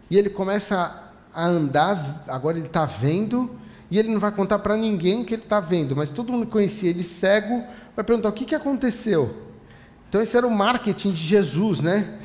e 0.10 0.18
ele 0.18 0.30
começa 0.30 1.12
a 1.34 1.48
andar, 1.48 2.24
agora 2.28 2.58
ele 2.58 2.68
está 2.68 2.86
vendo, 2.86 3.50
e 3.90 3.98
ele 3.98 4.10
não 4.10 4.20
vai 4.20 4.32
contar 4.32 4.60
para 4.60 4.78
ninguém 4.78 5.24
que 5.24 5.34
ele 5.34 5.42
está 5.42 5.60
vendo, 5.60 5.96
mas 5.96 6.10
todo 6.10 6.32
mundo 6.32 6.48
conhecia 6.48 6.90
ele 6.90 7.04
cego, 7.04 7.64
vai 7.96 8.06
perguntar 8.06 8.30
o 8.30 8.34
que, 8.34 8.46
que 8.46 8.56
aconteceu. 8.56 9.36
Então 10.08 10.22
esse 10.22 10.38
era 10.38 10.46
o 10.46 10.52
marketing 10.52 11.12
de 11.12 11.24
Jesus, 11.24 11.80
né? 11.80 12.20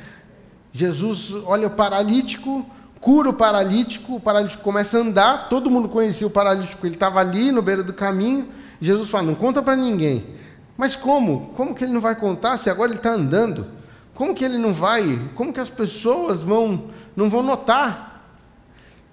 Jesus 0.71 1.33
olha 1.45 1.67
o 1.67 1.71
paralítico, 1.71 2.65
cura 3.01 3.29
o 3.29 3.33
paralítico, 3.33 4.15
o 4.15 4.19
paralítico 4.19 4.63
começa 4.63 4.97
a 4.97 5.01
andar, 5.01 5.49
todo 5.49 5.69
mundo 5.69 5.89
conhecia 5.89 6.27
o 6.27 6.29
paralítico, 6.29 6.85
ele 6.85 6.95
estava 6.95 7.19
ali 7.19 7.51
no 7.51 7.61
beira 7.61 7.83
do 7.83 7.93
caminho. 7.93 8.47
Jesus 8.81 9.09
fala: 9.09 9.23
não 9.23 9.35
conta 9.35 9.61
para 9.61 9.75
ninguém. 9.75 10.35
Mas 10.77 10.95
como? 10.95 11.53
Como 11.55 11.75
que 11.75 11.83
ele 11.83 11.93
não 11.93 12.01
vai 12.01 12.15
contar 12.15 12.57
se 12.57 12.69
agora 12.69 12.91
ele 12.91 12.99
está 12.99 13.11
andando? 13.11 13.67
Como 14.13 14.33
que 14.33 14.43
ele 14.43 14.57
não 14.57 14.73
vai? 14.73 15.29
Como 15.35 15.53
que 15.53 15.59
as 15.59 15.69
pessoas 15.69 16.41
vão 16.41 16.85
não 17.15 17.29
vão 17.29 17.43
notar? 17.43 18.09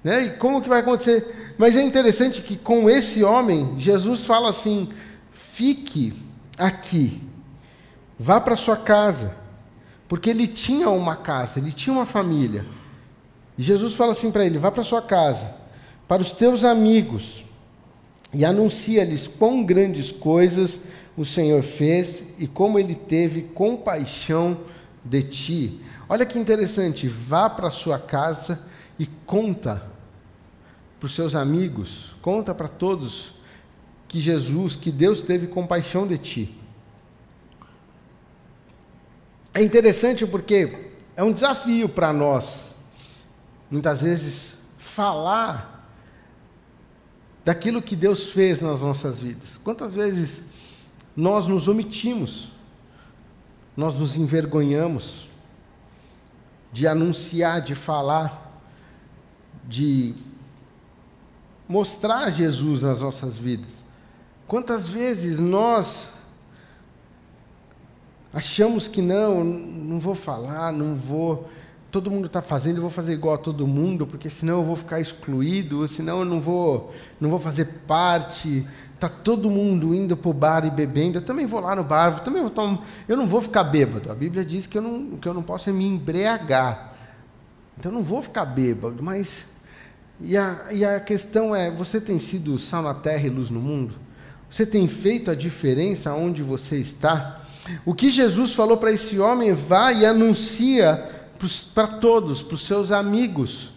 Né? 0.03 0.25
E 0.25 0.31
como 0.31 0.63
que 0.63 0.69
vai 0.69 0.81
acontecer? 0.81 1.55
Mas 1.59 1.77
é 1.77 1.83
interessante 1.83 2.43
que 2.43 2.57
com 2.57 2.89
esse 2.89 3.25
homem, 3.25 3.75
Jesus 3.79 4.25
fala 4.25 4.51
assim: 4.51 4.89
fique 5.33 6.13
aqui, 6.59 7.21
vá 8.19 8.41
para 8.41 8.57
sua 8.57 8.77
casa, 8.77 9.35
porque 10.07 10.31
ele 10.31 10.47
tinha 10.47 10.89
uma 10.91 11.17
casa, 11.17 11.59
ele 11.59 11.73
tinha 11.73 11.95
uma 11.95 12.07
família. 12.07 12.65
E 13.59 13.63
Jesus 13.63 13.95
fala 13.95 14.13
assim 14.13 14.31
para 14.31 14.45
ele: 14.45 14.59
vá 14.59 14.71
para 14.71 14.83
sua 14.83 15.03
casa, 15.03 15.55
para 16.07 16.23
os 16.23 16.33
teus 16.33 16.65
amigos, 16.65 17.45
e 18.33 18.45
anuncia-lhes 18.45 19.27
quão 19.27 19.65
grandes 19.65 20.13
coisas 20.13 20.81
o 21.17 21.25
Senhor 21.25 21.63
fez 21.63 22.27
e 22.39 22.47
como 22.47 22.79
ele 22.79 22.95
teve 22.95 23.43
compaixão 23.43 24.59
de 25.05 25.23
ti. 25.23 25.81
Olha 26.09 26.27
que 26.27 26.39
interessante, 26.39 27.09
vá 27.09 27.49
para 27.49 27.71
sua 27.71 27.99
casa 27.99 28.61
e 28.99 29.07
conta 29.25 29.83
para 31.01 31.07
os 31.07 31.15
seus 31.15 31.35
amigos, 31.35 32.15
conta 32.21 32.55
para 32.55 32.69
todos 32.69 33.35
que 34.07 34.21
Jesus, 34.21 34.77
que 34.77 34.93
Deus 34.93 35.23
teve 35.23 35.47
compaixão 35.47 36.07
de 36.07 36.19
ti. 36.19 36.59
É 39.53 39.63
interessante 39.63 40.27
porque 40.27 40.91
é 41.17 41.23
um 41.25 41.33
desafio 41.33 41.89
para 41.89 42.13
nós 42.13 42.67
muitas 43.71 44.03
vezes, 44.03 44.59
falar 44.79 45.89
daquilo 47.45 47.83
que 47.83 47.95
Deus 47.95 48.31
fez 48.31 48.61
nas 48.61 48.81
nossas 48.81 49.21
vidas. 49.21 49.59
Quantas 49.63 49.95
vezes 49.95 50.43
nós 51.17 51.47
nos 51.47 51.69
omitimos, 51.69 52.49
nós 53.77 53.95
nos 53.95 54.17
envergonhamos 54.17 55.29
de 56.73 56.87
anunciar, 56.87 57.61
de 57.61 57.75
falar, 57.75 58.61
de 59.65 60.15
mostrar 61.69 62.31
Jesus 62.31 62.83
nas 62.83 63.01
nossas 63.01 63.39
vidas. 63.39 63.85
Quantas 64.47 64.89
vezes 64.89 65.39
nós 65.39 66.11
achamos 68.33 68.87
que 68.87 69.01
não, 69.01 69.43
não 69.43 69.99
vou 69.99 70.15
falar, 70.15 70.73
não 70.73 70.97
vou 70.97 71.49
todo 71.97 72.11
mundo 72.11 72.27
está 72.27 72.43
fazendo, 72.43 72.77
eu 72.77 72.83
vou 72.83 72.91
fazer 72.91 73.15
igual 73.15 73.37
a 73.37 73.39
todo 73.39 73.67
mundo, 73.67 74.07
porque 74.07 74.29
senão 74.29 74.59
eu 74.59 74.65
vou 74.65 74.77
ficar 74.77 75.01
excluído, 75.01 75.89
senão 75.89 76.19
eu 76.19 76.25
não 76.27 76.43
vou, 76.43 76.93
não 77.19 77.31
vou 77.31 77.41
fazer 77.41 77.65
parte. 77.87 78.67
Está 78.93 79.09
todo 79.09 79.49
mundo 79.49 79.95
indo 79.95 80.15
para 80.15 80.29
o 80.29 80.35
bar 80.35 80.67
e 80.67 80.71
bebendo, 80.71 81.17
eu 81.17 81.23
também 81.23 81.47
vou 81.47 81.59
lá 81.59 81.75
no 81.75 81.83
bar, 81.83 82.19
eu 82.19 82.23
também 82.23 82.43
vou 82.43 82.51
tomar, 82.51 82.85
eu 83.09 83.17
não 83.17 83.27
vou 83.27 83.41
ficar 83.41 83.65
bêbado. 83.65 84.13
A 84.13 84.15
Bíblia 84.15 84.45
diz 84.45 84.67
que 84.67 84.77
eu 84.77 84.83
não, 84.83 85.17
que 85.17 85.27
eu 85.27 85.33
não 85.33 85.43
posso 85.43 85.73
me 85.73 85.87
embriagar. 85.87 86.93
Então 87.79 87.91
eu 87.91 87.97
não 87.97 88.05
vou 88.05 88.21
ficar 88.21 88.45
bêbado, 88.45 89.03
mas. 89.03 89.47
E 90.21 90.37
a, 90.37 90.67
e 90.71 90.85
a 90.85 91.01
questão 91.01 91.57
é: 91.57 91.71
você 91.71 91.99
tem 91.99 92.19
sido 92.19 92.59
sal 92.59 92.83
na 92.83 92.93
terra 92.93 93.27
e 93.27 93.31
luz 93.31 93.49
no 93.49 93.61
mundo? 93.61 93.95
Você 94.51 94.67
tem 94.67 94.87
feito 94.87 95.31
a 95.31 95.35
diferença 95.35 96.13
onde 96.13 96.43
você 96.43 96.77
está? 96.77 97.41
O 97.87 97.95
que 97.95 98.11
Jesus 98.11 98.55
falou 98.55 98.77
para 98.77 98.93
esse 98.93 99.19
homem, 99.19 99.55
vá 99.55 99.93
e 99.93 100.05
anuncia 100.05 101.26
para 101.75 101.87
todos, 101.87 102.43
para 102.43 102.55
os 102.55 102.65
seus 102.65 102.91
amigos, 102.91 103.73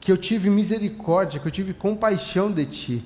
que 0.00 0.10
eu 0.10 0.16
tive 0.16 0.50
misericórdia, 0.50 1.38
que 1.38 1.46
eu 1.46 1.52
tive 1.52 1.72
compaixão 1.72 2.50
de 2.50 2.66
ti. 2.66 3.04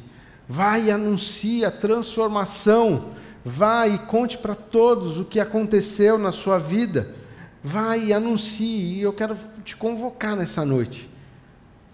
Vai 0.49 0.87
e 0.87 0.91
anuncie 0.91 1.65
a 1.65 1.71
transformação. 1.71 3.11
Vai 3.45 3.95
e 3.95 3.99
conte 3.99 4.39
para 4.39 4.55
todos 4.55 5.19
o 5.19 5.25
que 5.25 5.39
aconteceu 5.39 6.19
na 6.19 6.33
sua 6.33 6.59
vida. 6.59 7.15
Vai 7.63 8.07
e 8.07 8.13
anuncie. 8.13 8.95
E 8.95 9.03
eu 9.03 9.13
quero 9.13 9.37
te 9.63 9.77
convocar 9.77 10.35
nessa 10.37 10.65
noite 10.65 11.11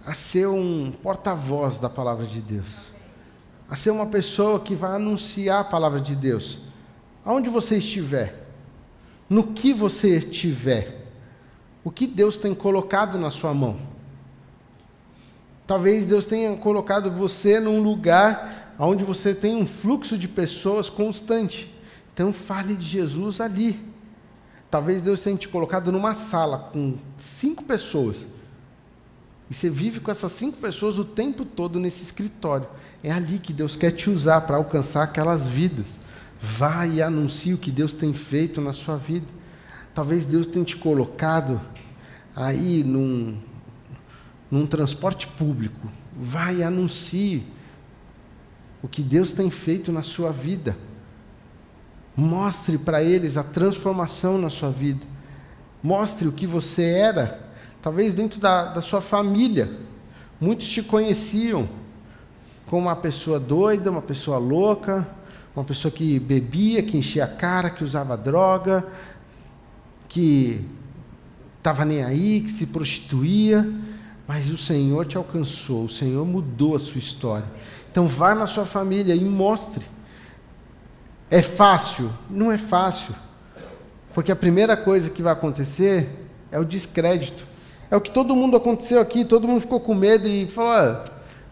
a 0.07 0.15
ser 0.15 0.47
um 0.47 0.93
porta-voz 1.03 1.79
da 1.79 1.91
palavra 1.91 2.25
de 2.25 2.41
Deus. 2.41 2.93
A 3.69 3.75
ser 3.75 3.91
uma 3.91 4.07
pessoa 4.07 4.61
que 4.61 4.75
vai 4.75 4.95
anunciar 4.95 5.61
a 5.61 5.65
palavra 5.65 6.01
de 6.01 6.15
Deus. 6.15 6.61
aonde 7.25 7.49
você 7.49 7.77
estiver, 7.79 8.49
no 9.29 9.45
que 9.45 9.73
você 9.73 10.19
estiver, 10.19 11.02
o 11.85 11.90
que 11.90 12.07
Deus 12.07 12.38
tem 12.38 12.55
colocado 12.55 13.18
na 13.18 13.31
sua 13.31 13.53
mão. 13.53 13.79
Talvez 15.66 16.07
Deus 16.07 16.25
tenha 16.25 16.57
colocado 16.57 17.11
você 17.11 17.59
num 17.59 17.83
lugar 17.83 18.75
onde 18.79 19.05
você 19.05 19.35
tem 19.35 19.57
um 19.57 19.66
fluxo 19.66 20.18
de 20.18 20.29
pessoas 20.29 20.90
constante. 20.90 21.73
Então 22.12 22.33
fale 22.33 22.75
de 22.75 22.85
Jesus 22.85 23.40
ali. 23.40 23.81
Talvez 24.71 25.03
Deus 25.03 25.21
tenha 25.21 25.37
te 25.37 25.49
colocado 25.49 25.92
numa 25.92 26.14
sala 26.14 26.59
com 26.73 26.97
cinco 27.18 27.64
pessoas. 27.64 28.27
E 29.51 29.55
você 29.55 29.68
vive 29.68 30.01
com 30.01 30.11
essas 30.11 30.33
cinco 30.33 30.57
pessoas 30.59 30.99
o 30.99 31.05
tempo 31.05 31.45
todo 31.45 31.79
nesse 31.79 32.03
escritório. 32.03 32.66
É 33.05 33.11
ali 33.12 33.38
que 33.38 33.53
Deus 33.53 33.77
quer 33.77 33.90
te 33.90 34.09
usar 34.09 34.40
para 34.42 34.57
alcançar 34.57 35.03
aquelas 35.03 35.47
vidas. 35.47 36.01
Vá 36.40 36.87
e 36.87 37.03
anuncie 37.03 37.53
o 37.55 37.59
que 37.59 37.71
Deus 37.71 37.92
tem 37.92 38.14
feito 38.14 38.61
na 38.61 38.73
sua 38.73 38.97
vida. 38.97 39.27
Talvez 39.95 40.25
Deus 40.25 40.47
tenha 40.47 40.64
te 40.64 40.77
colocado 40.77 41.61
aí 42.35 42.83
num, 42.85 43.38
num 44.51 44.66
transporte 44.66 45.27
público. 45.27 45.88
E 46.57 46.62
anuncie 46.62 47.45
o 48.83 48.88
que 48.88 49.03
Deus 49.03 49.33
tem 49.33 49.51
feito 49.51 49.92
na 49.92 50.03
sua 50.03 50.31
vida. 50.31 50.77
Mostre 52.16 52.77
para 52.77 53.03
eles 53.03 53.37
a 53.37 53.42
transformação 53.42 54.37
na 54.37 54.51
sua 54.51 54.71
vida. 54.71 55.07
Mostre 55.83 56.29
o 56.29 56.33
que 56.33 56.47
você 56.47 56.85
era, 56.85 57.51
talvez 57.81 58.12
dentro 58.14 58.40
da, 58.40 58.66
da 58.66 58.83
sua 58.83 59.01
família. 59.01 59.71
Muitos 60.40 60.68
te 60.68 60.83
conheciam 60.83 61.68
como 62.66 62.83
uma 62.83 62.97
pessoa 62.97 63.40
doida, 63.40 63.90
uma 63.90 64.03
pessoa 64.03 64.38
louca, 64.38 65.09
uma 65.55 65.64
pessoa 65.64 65.92
que 65.92 66.18
bebia, 66.18 66.83
que 66.83 66.97
enchia 66.97 67.25
a 67.25 67.29
cara, 67.29 67.71
que 67.71 67.85
usava 67.85 68.16
droga, 68.16 68.87
que 70.09 70.64
estava 71.62 71.85
nem 71.85 72.03
aí, 72.03 72.40
que 72.40 72.51
se 72.51 72.66
prostituía, 72.66 73.64
mas 74.27 74.51
o 74.51 74.57
Senhor 74.57 75.07
te 75.07 75.16
alcançou, 75.16 75.85
o 75.85 75.88
Senhor 75.88 76.27
mudou 76.27 76.75
a 76.75 76.81
sua 76.81 76.98
história. 76.98 77.46
Então 77.88 78.09
vá 78.09 78.35
na 78.35 78.46
sua 78.46 78.66
família 78.66 79.14
e 79.14 79.20
mostre. 79.20 79.87
É 81.31 81.40
fácil? 81.40 82.11
Não 82.29 82.51
é 82.51 82.59
fácil. 82.59 83.14
Porque 84.12 84.33
a 84.33 84.37
primeira 84.37 84.77
coisa 84.77 85.09
que 85.09 85.22
vai 85.22 85.33
acontecer 85.33 86.27
é 86.51 86.59
o 86.59 86.64
descrédito. 86.64 87.46
É 87.88 87.96
o 87.96 88.01
que 88.01 88.11
todo 88.11 88.35
mundo 88.35 88.57
aconteceu 88.57 89.01
aqui, 89.01 89.25
todo 89.25 89.46
mundo 89.46 89.61
ficou 89.61 89.79
com 89.79 89.94
medo 89.94 90.27
e 90.27 90.48
falou: 90.48 90.72
ah, 90.72 91.05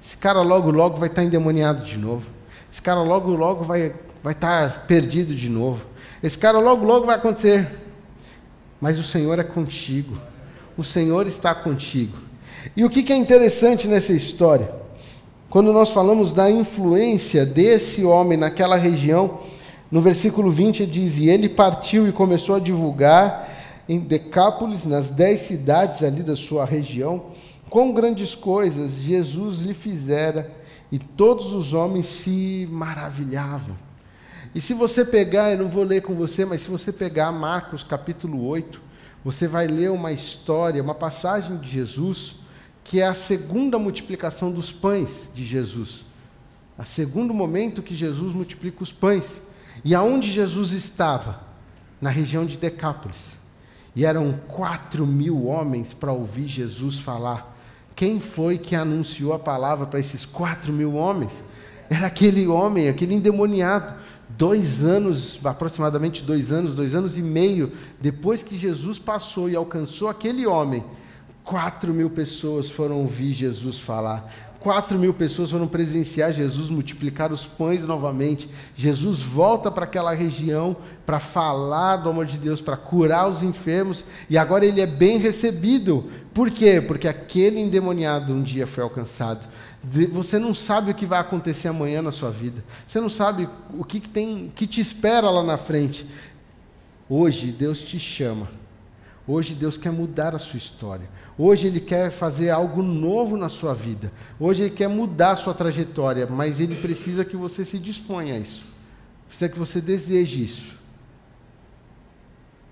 esse 0.02 0.16
cara 0.16 0.42
logo, 0.42 0.72
logo 0.72 0.96
vai 0.96 1.08
estar 1.08 1.22
endemoniado 1.22 1.84
de 1.84 1.96
novo. 1.96 2.26
Esse 2.72 2.82
cara 2.82 3.00
logo, 3.00 3.30
logo 3.30 3.62
vai, 3.62 3.94
vai 4.24 4.32
estar 4.32 4.86
perdido 4.86 5.36
de 5.36 5.48
novo. 5.48 5.86
Esse 6.20 6.36
cara 6.36 6.58
logo, 6.58 6.84
logo 6.84 7.06
vai 7.06 7.14
acontecer. 7.14 7.89
Mas 8.80 8.98
o 8.98 9.02
Senhor 9.02 9.38
é 9.38 9.44
contigo. 9.44 10.16
O 10.76 10.82
Senhor 10.82 11.26
está 11.26 11.54
contigo. 11.54 12.16
E 12.76 12.84
o 12.84 12.90
que 12.90 13.12
é 13.12 13.16
interessante 13.16 13.86
nessa 13.86 14.12
história? 14.12 14.72
Quando 15.48 15.72
nós 15.72 15.90
falamos 15.90 16.32
da 16.32 16.50
influência 16.50 17.44
desse 17.44 18.04
homem 18.04 18.38
naquela 18.38 18.76
região, 18.76 19.40
no 19.90 20.00
versículo 20.00 20.50
20 20.50 20.86
diz: 20.86 21.18
E 21.18 21.28
ele 21.28 21.48
partiu 21.48 22.08
e 22.08 22.12
começou 22.12 22.54
a 22.54 22.60
divulgar 22.60 23.48
em 23.88 23.98
Decápolis, 23.98 24.86
nas 24.86 25.10
dez 25.10 25.40
cidades 25.40 26.04
ali 26.04 26.22
da 26.22 26.36
sua 26.36 26.64
região, 26.64 27.24
quão 27.68 27.92
grandes 27.92 28.36
coisas 28.36 29.02
Jesus 29.02 29.62
lhe 29.62 29.74
fizera, 29.74 30.48
e 30.92 30.98
todos 30.98 31.52
os 31.52 31.74
homens 31.74 32.06
se 32.06 32.68
maravilhavam. 32.70 33.76
E 34.54 34.60
se 34.60 34.74
você 34.74 35.04
pegar, 35.04 35.52
eu 35.52 35.58
não 35.58 35.68
vou 35.68 35.84
ler 35.84 36.02
com 36.02 36.14
você, 36.14 36.44
mas 36.44 36.62
se 36.62 36.70
você 36.70 36.92
pegar 36.92 37.30
Marcos 37.30 37.84
capítulo 37.84 38.44
8, 38.46 38.82
você 39.24 39.46
vai 39.46 39.66
ler 39.66 39.90
uma 39.90 40.12
história, 40.12 40.82
uma 40.82 40.94
passagem 40.94 41.56
de 41.58 41.70
Jesus, 41.70 42.36
que 42.82 43.00
é 43.00 43.06
a 43.06 43.14
segunda 43.14 43.78
multiplicação 43.78 44.50
dos 44.50 44.72
pães 44.72 45.30
de 45.32 45.44
Jesus. 45.44 46.04
A 46.76 46.84
segundo 46.84 47.32
momento 47.32 47.82
que 47.82 47.94
Jesus 47.94 48.32
multiplica 48.32 48.82
os 48.82 48.90
pães. 48.90 49.40
E 49.84 49.94
aonde 49.94 50.30
Jesus 50.30 50.72
estava? 50.72 51.40
Na 52.00 52.10
região 52.10 52.46
de 52.46 52.56
Decápolis. 52.56 53.36
E 53.94 54.04
eram 54.04 54.32
quatro 54.48 55.06
mil 55.06 55.46
homens 55.46 55.92
para 55.92 56.12
ouvir 56.12 56.46
Jesus 56.46 56.98
falar. 56.98 57.56
Quem 57.94 58.18
foi 58.18 58.56
que 58.56 58.74
anunciou 58.74 59.34
a 59.34 59.38
palavra 59.38 59.86
para 59.86 60.00
esses 60.00 60.24
quatro 60.24 60.72
mil 60.72 60.94
homens? 60.94 61.44
Era 61.90 62.06
aquele 62.06 62.46
homem, 62.46 62.88
aquele 62.88 63.14
endemoniado. 63.14 63.99
Dois 64.40 64.82
anos, 64.82 65.38
aproximadamente 65.44 66.22
dois 66.22 66.50
anos, 66.50 66.72
dois 66.72 66.94
anos 66.94 67.18
e 67.18 67.20
meio, 67.20 67.72
depois 68.00 68.42
que 68.42 68.56
Jesus 68.56 68.98
passou 68.98 69.50
e 69.50 69.54
alcançou 69.54 70.08
aquele 70.08 70.46
homem, 70.46 70.82
quatro 71.44 71.92
mil 71.92 72.08
pessoas 72.08 72.70
foram 72.70 73.02
ouvir 73.02 73.32
Jesus 73.32 73.78
falar. 73.78 74.32
Quatro 74.58 74.98
mil 74.98 75.12
pessoas 75.12 75.50
foram 75.50 75.68
presenciar 75.68 76.32
Jesus 76.32 76.70
multiplicar 76.70 77.30
os 77.30 77.44
pães 77.44 77.84
novamente. 77.84 78.48
Jesus 78.74 79.22
volta 79.22 79.70
para 79.70 79.84
aquela 79.84 80.14
região 80.14 80.74
para 81.04 81.18
falar 81.18 81.96
do 81.96 82.08
amor 82.08 82.24
de 82.24 82.38
Deus, 82.38 82.62
para 82.62 82.78
curar 82.78 83.28
os 83.28 83.42
enfermos, 83.42 84.06
e 84.28 84.38
agora 84.38 84.64
ele 84.64 84.80
é 84.80 84.86
bem 84.86 85.18
recebido. 85.18 86.10
Por 86.32 86.50
quê? 86.50 86.80
Porque 86.80 87.08
aquele 87.08 87.60
endemoniado 87.60 88.32
um 88.32 88.42
dia 88.42 88.66
foi 88.66 88.82
alcançado. 88.82 89.46
Você 89.82 90.38
não 90.38 90.52
sabe 90.52 90.90
o 90.90 90.94
que 90.94 91.06
vai 91.06 91.18
acontecer 91.18 91.68
amanhã 91.68 92.02
na 92.02 92.12
sua 92.12 92.30
vida. 92.30 92.62
Você 92.86 93.00
não 93.00 93.08
sabe 93.08 93.48
o 93.72 93.82
que, 93.82 94.00
tem, 94.00 94.52
que 94.54 94.66
te 94.66 94.80
espera 94.80 95.30
lá 95.30 95.42
na 95.42 95.56
frente. 95.56 96.06
Hoje 97.08 97.50
Deus 97.50 97.80
te 97.80 97.98
chama. 97.98 98.48
Hoje 99.26 99.54
Deus 99.54 99.76
quer 99.76 99.90
mudar 99.90 100.34
a 100.34 100.38
sua 100.38 100.58
história. 100.58 101.08
Hoje 101.38 101.66
Ele 101.66 101.80
quer 101.80 102.10
fazer 102.10 102.50
algo 102.50 102.82
novo 102.82 103.36
na 103.36 103.48
sua 103.48 103.72
vida. 103.72 104.12
Hoje 104.38 104.64
Ele 104.64 104.70
quer 104.70 104.88
mudar 104.88 105.32
a 105.32 105.36
sua 105.36 105.54
trajetória, 105.54 106.26
mas 106.26 106.60
Ele 106.60 106.74
precisa 106.74 107.24
que 107.24 107.36
você 107.36 107.64
se 107.64 107.78
disponha 107.78 108.34
a 108.34 108.38
isso. 108.38 108.62
Precisa 109.28 109.48
que 109.48 109.58
você 109.58 109.80
deseje 109.80 110.42
isso. 110.42 110.74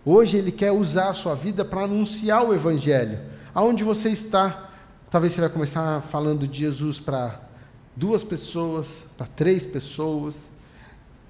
Hoje 0.05 0.37
Ele 0.37 0.53
quer 0.53 0.73
usar 0.73 1.09
a 1.09 1.15
sua 1.15 1.35
vida 1.35 1.65
para 1.65 1.85
anunciar 1.85 2.45
o 2.45 2.53
Evangelho. 2.53 3.19
Aonde 3.55 3.83
você 3.83 4.11
está? 4.11 4.68
Talvez 5.11 5.33
você 5.33 5.41
vai 5.41 5.49
começar 5.49 6.03
falando 6.03 6.47
de 6.47 6.59
Jesus 6.61 7.01
para 7.01 7.41
duas 7.97 8.23
pessoas, 8.23 9.07
para 9.17 9.27
três 9.27 9.65
pessoas, 9.65 10.51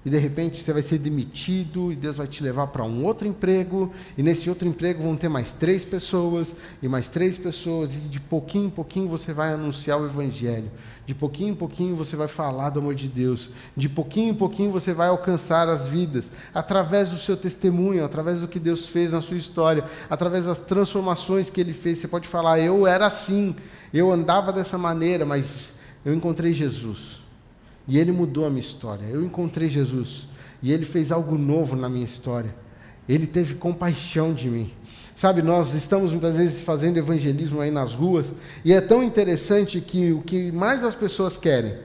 e 0.04 0.10
de 0.10 0.18
repente 0.18 0.62
você 0.62 0.72
vai 0.72 0.82
ser 0.82 0.98
demitido 0.98 1.92
e 1.92 1.96
Deus 1.96 2.16
vai 2.16 2.26
te 2.26 2.42
levar 2.42 2.68
para 2.68 2.84
um 2.84 3.04
outro 3.04 3.26
emprego, 3.26 3.92
e 4.16 4.22
nesse 4.22 4.48
outro 4.48 4.66
emprego 4.66 5.02
vão 5.02 5.16
ter 5.16 5.28
mais 5.28 5.52
três 5.52 5.84
pessoas, 5.84 6.54
e 6.82 6.88
mais 6.88 7.08
três 7.08 7.36
pessoas, 7.36 7.94
e 7.94 7.98
de 7.98 8.20
pouquinho 8.20 8.66
em 8.66 8.70
pouquinho 8.70 9.08
você 9.08 9.32
vai 9.32 9.52
anunciar 9.52 10.00
o 10.00 10.04
Evangelho, 10.04 10.70
de 11.04 11.14
pouquinho 11.14 11.50
em 11.50 11.54
pouquinho 11.54 11.96
você 11.96 12.16
vai 12.16 12.28
falar 12.28 12.70
do 12.70 12.80
amor 12.80 12.94
de 12.94 13.08
Deus, 13.08 13.50
de 13.76 13.88
pouquinho 13.88 14.30
em 14.30 14.34
pouquinho 14.34 14.70
você 14.70 14.92
vai 14.92 15.08
alcançar 15.08 15.68
as 15.68 15.86
vidas, 15.86 16.30
através 16.54 17.10
do 17.10 17.18
seu 17.18 17.36
testemunho, 17.36 18.04
através 18.04 18.40
do 18.40 18.48
que 18.48 18.58
Deus 18.58 18.86
fez 18.86 19.12
na 19.12 19.20
sua 19.20 19.36
história, 19.36 19.84
através 20.08 20.46
das 20.46 20.58
transformações 20.58 21.50
que 21.50 21.60
Ele 21.60 21.72
fez. 21.72 21.98
Você 21.98 22.08
pode 22.08 22.28
falar: 22.28 22.60
Eu 22.60 22.86
era 22.86 23.06
assim, 23.06 23.54
eu 23.92 24.10
andava 24.10 24.52
dessa 24.52 24.78
maneira, 24.78 25.24
mas 25.24 25.74
eu 26.04 26.14
encontrei 26.14 26.52
Jesus. 26.52 27.27
E 27.88 27.98
ele 27.98 28.12
mudou 28.12 28.44
a 28.44 28.50
minha 28.50 28.60
história. 28.60 29.06
Eu 29.06 29.24
encontrei 29.24 29.68
Jesus 29.68 30.28
e 30.62 30.70
ele 30.70 30.84
fez 30.84 31.10
algo 31.10 31.36
novo 31.38 31.74
na 31.74 31.88
minha 31.88 32.04
história. 32.04 32.54
Ele 33.08 33.26
teve 33.26 33.54
compaixão 33.54 34.34
de 34.34 34.48
mim. 34.48 34.70
Sabe, 35.16 35.42
nós 35.42 35.72
estamos 35.72 36.12
muitas 36.12 36.36
vezes 36.36 36.62
fazendo 36.62 36.98
evangelismo 36.98 37.60
aí 37.60 37.70
nas 37.70 37.94
ruas 37.94 38.32
e 38.64 38.72
é 38.72 38.80
tão 38.80 39.02
interessante 39.02 39.80
que 39.80 40.12
o 40.12 40.22
que 40.22 40.52
mais 40.52 40.84
as 40.84 40.94
pessoas 40.94 41.36
querem 41.38 41.76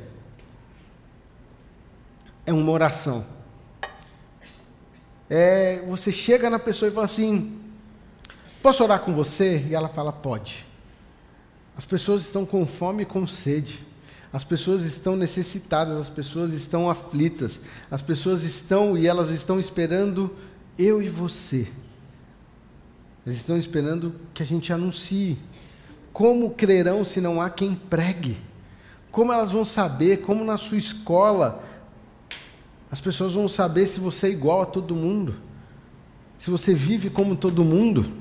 é 2.45 2.53
uma 2.53 2.71
oração. 2.71 3.25
É, 5.29 5.83
você 5.87 6.11
chega 6.11 6.49
na 6.49 6.59
pessoa 6.59 6.91
e 6.91 6.93
fala 6.93 7.05
assim: 7.05 7.59
Posso 8.61 8.83
orar 8.83 8.99
com 8.99 9.13
você? 9.13 9.65
E 9.69 9.73
ela 9.73 9.89
fala: 9.89 10.11
Pode. 10.11 10.65
As 11.75 11.85
pessoas 11.85 12.21
estão 12.21 12.45
com 12.45 12.65
fome 12.65 13.03
e 13.03 13.05
com 13.05 13.25
sede. 13.25 13.79
As 14.33 14.43
pessoas 14.43 14.83
estão 14.83 15.15
necessitadas, 15.15 15.95
as 15.95 16.09
pessoas 16.09 16.53
estão 16.53 16.89
aflitas, 16.89 17.59
as 17.91 18.01
pessoas 18.01 18.41
estão 18.43 18.97
e 18.97 19.05
elas 19.05 19.29
estão 19.29 19.59
esperando 19.59 20.35
eu 20.77 21.03
e 21.03 21.07
você. 21.07 21.71
Elas 23.23 23.37
estão 23.37 23.55
esperando 23.55 24.15
que 24.33 24.41
a 24.41 24.45
gente 24.45 24.73
anuncie. 24.73 25.37
Como 26.11 26.49
crerão 26.49 27.03
se 27.03 27.21
não 27.21 27.39
há 27.39 27.47
quem 27.47 27.75
pregue? 27.75 28.41
Como 29.11 29.31
elas 29.31 29.51
vão 29.51 29.63
saber? 29.63 30.21
Como 30.21 30.43
na 30.43 30.57
sua 30.57 30.79
escola 30.79 31.63
as 32.89 32.99
pessoas 32.99 33.35
vão 33.35 33.47
saber 33.47 33.85
se 33.85 33.99
você 33.99 34.27
é 34.27 34.31
igual 34.31 34.63
a 34.63 34.65
todo 34.65 34.95
mundo? 34.95 35.35
Se 36.39 36.49
você 36.49 36.73
vive 36.73 37.09
como 37.11 37.35
todo 37.35 37.63
mundo? 37.63 38.11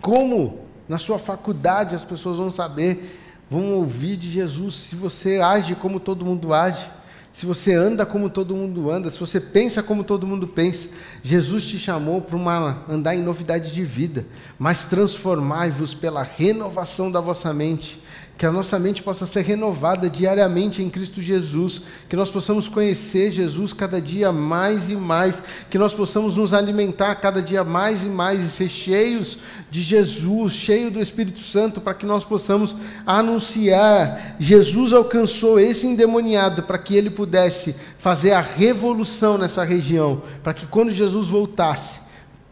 Como 0.00 0.66
na 0.88 0.98
sua 0.98 1.18
faculdade 1.18 1.94
as 1.94 2.04
pessoas 2.04 2.38
vão 2.38 2.50
saber 2.50 3.25
vão 3.48 3.74
ouvir 3.74 4.16
de 4.16 4.30
Jesus 4.30 4.74
se 4.74 4.96
você 4.96 5.40
age 5.40 5.74
como 5.74 6.00
todo 6.00 6.24
mundo 6.24 6.52
age, 6.52 6.88
se 7.32 7.44
você 7.44 7.74
anda 7.74 8.06
como 8.06 8.30
todo 8.30 8.56
mundo 8.56 8.90
anda, 8.90 9.10
se 9.10 9.20
você 9.20 9.38
pensa 9.38 9.82
como 9.82 10.02
todo 10.02 10.26
mundo 10.26 10.48
pensa. 10.48 10.88
Jesus 11.22 11.66
te 11.66 11.78
chamou 11.78 12.22
para 12.22 12.38
andar 12.88 13.14
em 13.14 13.22
novidade 13.22 13.72
de 13.72 13.84
vida, 13.84 14.26
mas 14.58 14.84
transformai-vos 14.84 15.92
pela 15.92 16.22
renovação 16.22 17.12
da 17.12 17.20
vossa 17.20 17.52
mente 17.52 18.00
que 18.36 18.44
a 18.44 18.52
nossa 18.52 18.78
mente 18.78 19.02
possa 19.02 19.24
ser 19.24 19.42
renovada 19.42 20.10
diariamente 20.10 20.82
em 20.82 20.90
Cristo 20.90 21.22
Jesus, 21.22 21.80
que 22.08 22.16
nós 22.16 22.28
possamos 22.28 22.68
conhecer 22.68 23.32
Jesus 23.32 23.72
cada 23.72 24.00
dia 24.00 24.30
mais 24.30 24.90
e 24.90 24.94
mais, 24.94 25.42
que 25.70 25.78
nós 25.78 25.94
possamos 25.94 26.36
nos 26.36 26.52
alimentar 26.52 27.14
cada 27.16 27.40
dia 27.40 27.64
mais 27.64 28.02
e 28.02 28.06
mais 28.06 28.44
e 28.44 28.50
ser 28.50 28.68
cheios 28.68 29.38
de 29.70 29.80
Jesus, 29.80 30.52
cheio 30.52 30.90
do 30.90 31.00
Espírito 31.00 31.40
Santo, 31.40 31.80
para 31.80 31.94
que 31.94 32.04
nós 32.04 32.24
possamos 32.24 32.76
anunciar. 33.06 34.36
Jesus 34.38 34.92
alcançou 34.92 35.58
esse 35.58 35.86
endemoniado 35.86 36.62
para 36.62 36.78
que 36.78 36.94
ele 36.94 37.08
pudesse 37.08 37.74
fazer 37.98 38.32
a 38.32 38.40
revolução 38.40 39.38
nessa 39.38 39.64
região, 39.64 40.22
para 40.42 40.52
que 40.52 40.66
quando 40.66 40.90
Jesus 40.90 41.28
voltasse, 41.28 42.05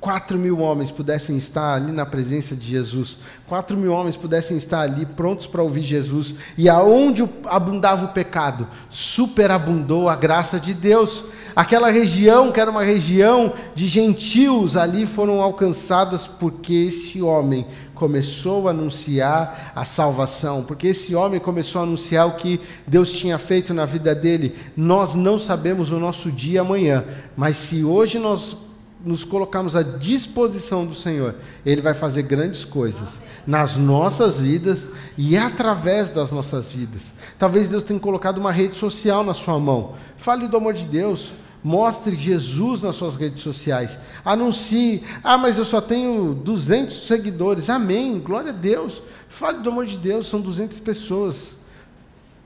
quatro 0.04 0.38
mil 0.38 0.58
homens 0.58 0.90
pudessem 0.90 1.34
estar 1.34 1.76
ali 1.76 1.90
na 1.90 2.04
presença 2.04 2.54
de 2.54 2.68
Jesus, 2.68 3.16
quatro 3.48 3.74
mil 3.74 3.90
homens 3.90 4.18
pudessem 4.18 4.54
estar 4.54 4.82
ali 4.82 5.06
prontos 5.06 5.46
para 5.46 5.62
ouvir 5.62 5.80
Jesus, 5.80 6.34
e 6.58 6.68
aonde 6.68 7.26
abundava 7.46 8.04
o 8.04 8.08
pecado, 8.08 8.68
superabundou 8.90 10.06
a 10.10 10.14
graça 10.14 10.60
de 10.60 10.74
Deus. 10.74 11.24
Aquela 11.56 11.90
região, 11.90 12.52
que 12.52 12.60
era 12.60 12.70
uma 12.70 12.84
região 12.84 13.54
de 13.74 13.86
gentios, 13.86 14.76
ali 14.76 15.06
foram 15.06 15.40
alcançadas 15.40 16.26
porque 16.26 16.74
esse 16.74 17.22
homem 17.22 17.66
começou 17.94 18.68
a 18.68 18.72
anunciar 18.72 19.72
a 19.74 19.86
salvação, 19.86 20.64
porque 20.64 20.88
esse 20.88 21.14
homem 21.14 21.40
começou 21.40 21.80
a 21.80 21.84
anunciar 21.84 22.26
o 22.26 22.32
que 22.32 22.60
Deus 22.86 23.10
tinha 23.10 23.38
feito 23.38 23.72
na 23.72 23.86
vida 23.86 24.14
dele. 24.14 24.54
Nós 24.76 25.14
não 25.14 25.38
sabemos 25.38 25.90
o 25.90 25.98
nosso 25.98 26.30
dia 26.30 26.60
amanhã, 26.60 27.04
mas 27.34 27.56
se 27.56 27.82
hoje 27.82 28.18
nós 28.18 28.63
nos 29.04 29.22
colocarmos 29.24 29.76
à 29.76 29.82
disposição 29.82 30.86
do 30.86 30.94
Senhor, 30.94 31.34
Ele 31.64 31.82
vai 31.82 31.92
fazer 31.92 32.22
grandes 32.22 32.64
coisas 32.64 33.20
nas 33.46 33.76
nossas 33.76 34.40
vidas 34.40 34.88
e 35.18 35.36
através 35.36 36.08
das 36.10 36.30
nossas 36.32 36.70
vidas. 36.70 37.12
Talvez 37.38 37.68
Deus 37.68 37.84
tenha 37.84 38.00
colocado 38.00 38.38
uma 38.38 38.50
rede 38.50 38.76
social 38.76 39.22
na 39.22 39.34
sua 39.34 39.58
mão. 39.58 39.94
Fale 40.16 40.48
do 40.48 40.56
amor 40.56 40.72
de 40.72 40.86
Deus. 40.86 41.32
Mostre 41.62 42.14
Jesus 42.14 42.82
nas 42.82 42.96
suas 42.96 43.16
redes 43.16 43.42
sociais. 43.42 43.98
Anuncie. 44.22 45.02
Ah, 45.22 45.38
mas 45.38 45.56
eu 45.56 45.64
só 45.64 45.80
tenho 45.80 46.34
200 46.34 47.06
seguidores. 47.06 47.70
Amém. 47.70 48.18
Glória 48.18 48.50
a 48.50 48.54
Deus. 48.54 49.02
Fale 49.28 49.58
do 49.58 49.70
amor 49.70 49.86
de 49.86 49.96
Deus. 49.96 50.28
São 50.28 50.42
200 50.42 50.78
pessoas. 50.80 51.52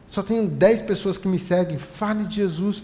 Só 0.07 0.23
tenho 0.23 0.49
10 0.49 0.83
pessoas 0.83 1.19
que 1.19 1.27
me 1.27 1.39
seguem. 1.39 1.79
Fale 1.79 2.25
de 2.27 2.37
Jesus. 2.37 2.83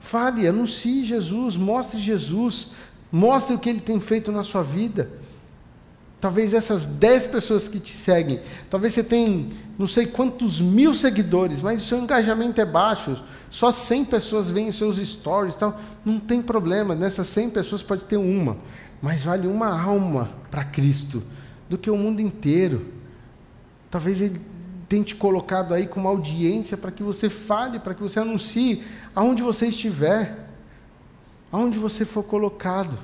Fale, 0.00 0.46
anuncie 0.46 1.04
Jesus. 1.04 1.56
Mostre 1.56 1.98
Jesus. 1.98 2.68
Mostre 3.12 3.54
o 3.54 3.58
que 3.58 3.68
ele 3.68 3.80
tem 3.80 4.00
feito 4.00 4.32
na 4.32 4.42
sua 4.42 4.62
vida. 4.62 5.10
Talvez 6.18 6.54
essas 6.54 6.86
dez 6.86 7.26
pessoas 7.26 7.66
que 7.66 7.80
te 7.80 7.90
seguem, 7.90 8.40
talvez 8.70 8.92
você 8.94 9.02
tenha 9.02 9.44
não 9.76 9.88
sei 9.88 10.06
quantos 10.06 10.60
mil 10.60 10.94
seguidores, 10.94 11.60
mas 11.60 11.82
o 11.82 11.84
seu 11.84 11.98
engajamento 11.98 12.60
é 12.60 12.64
baixo, 12.64 13.22
só 13.50 13.72
100 13.72 14.04
pessoas 14.04 14.48
veem 14.48 14.68
os 14.68 14.78
seus 14.78 14.96
stories, 14.98 15.56
tal. 15.56 15.80
não 16.04 16.20
tem 16.20 16.40
problema, 16.40 16.94
nessas 16.94 17.26
100 17.26 17.50
pessoas 17.50 17.82
pode 17.82 18.04
ter 18.04 18.18
uma, 18.18 18.56
mas 19.02 19.24
vale 19.24 19.48
uma 19.48 19.68
alma 19.68 20.30
para 20.48 20.62
Cristo 20.62 21.24
do 21.68 21.76
que 21.76 21.90
o 21.90 21.96
mundo 21.96 22.20
inteiro. 22.20 22.86
Talvez 23.90 24.20
ele 24.22 24.40
tenha 24.88 25.02
te 25.02 25.16
colocado 25.16 25.74
aí 25.74 25.88
com 25.88 25.98
uma 25.98 26.10
audiência 26.10 26.76
para 26.76 26.92
que 26.92 27.02
você 27.02 27.28
fale, 27.28 27.80
para 27.80 27.94
que 27.94 28.02
você 28.02 28.20
anuncie 28.20 28.84
aonde 29.12 29.42
você 29.42 29.66
estiver 29.66 30.51
aonde 31.52 31.78
você 31.78 32.06
for 32.06 32.22
colocado, 32.22 32.98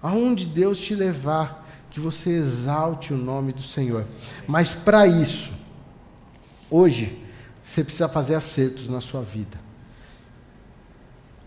aonde 0.00 0.46
Deus 0.46 0.78
te 0.78 0.94
levar, 0.94 1.66
que 1.90 1.98
você 1.98 2.30
exalte 2.30 3.12
o 3.12 3.16
nome 3.16 3.52
do 3.52 3.62
Senhor. 3.62 4.06
Mas 4.46 4.72
para 4.72 5.06
isso, 5.06 5.52
hoje, 6.70 7.18
você 7.64 7.82
precisa 7.82 8.08
fazer 8.08 8.36
acertos 8.36 8.88
na 8.88 9.00
sua 9.00 9.22
vida. 9.22 9.58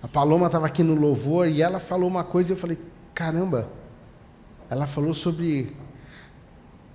A 0.02 0.08
Paloma 0.08 0.48
estava 0.48 0.66
aqui 0.66 0.84
no 0.84 0.96
louvor 0.96 1.48
e 1.48 1.62
ela 1.62 1.80
falou 1.80 2.10
uma 2.10 2.24
coisa 2.24 2.52
e 2.52 2.54
eu 2.54 2.58
falei: 2.58 2.78
caramba, 3.14 3.70
ela 4.70 4.88
falou 4.88 5.14
sobre 5.14 5.76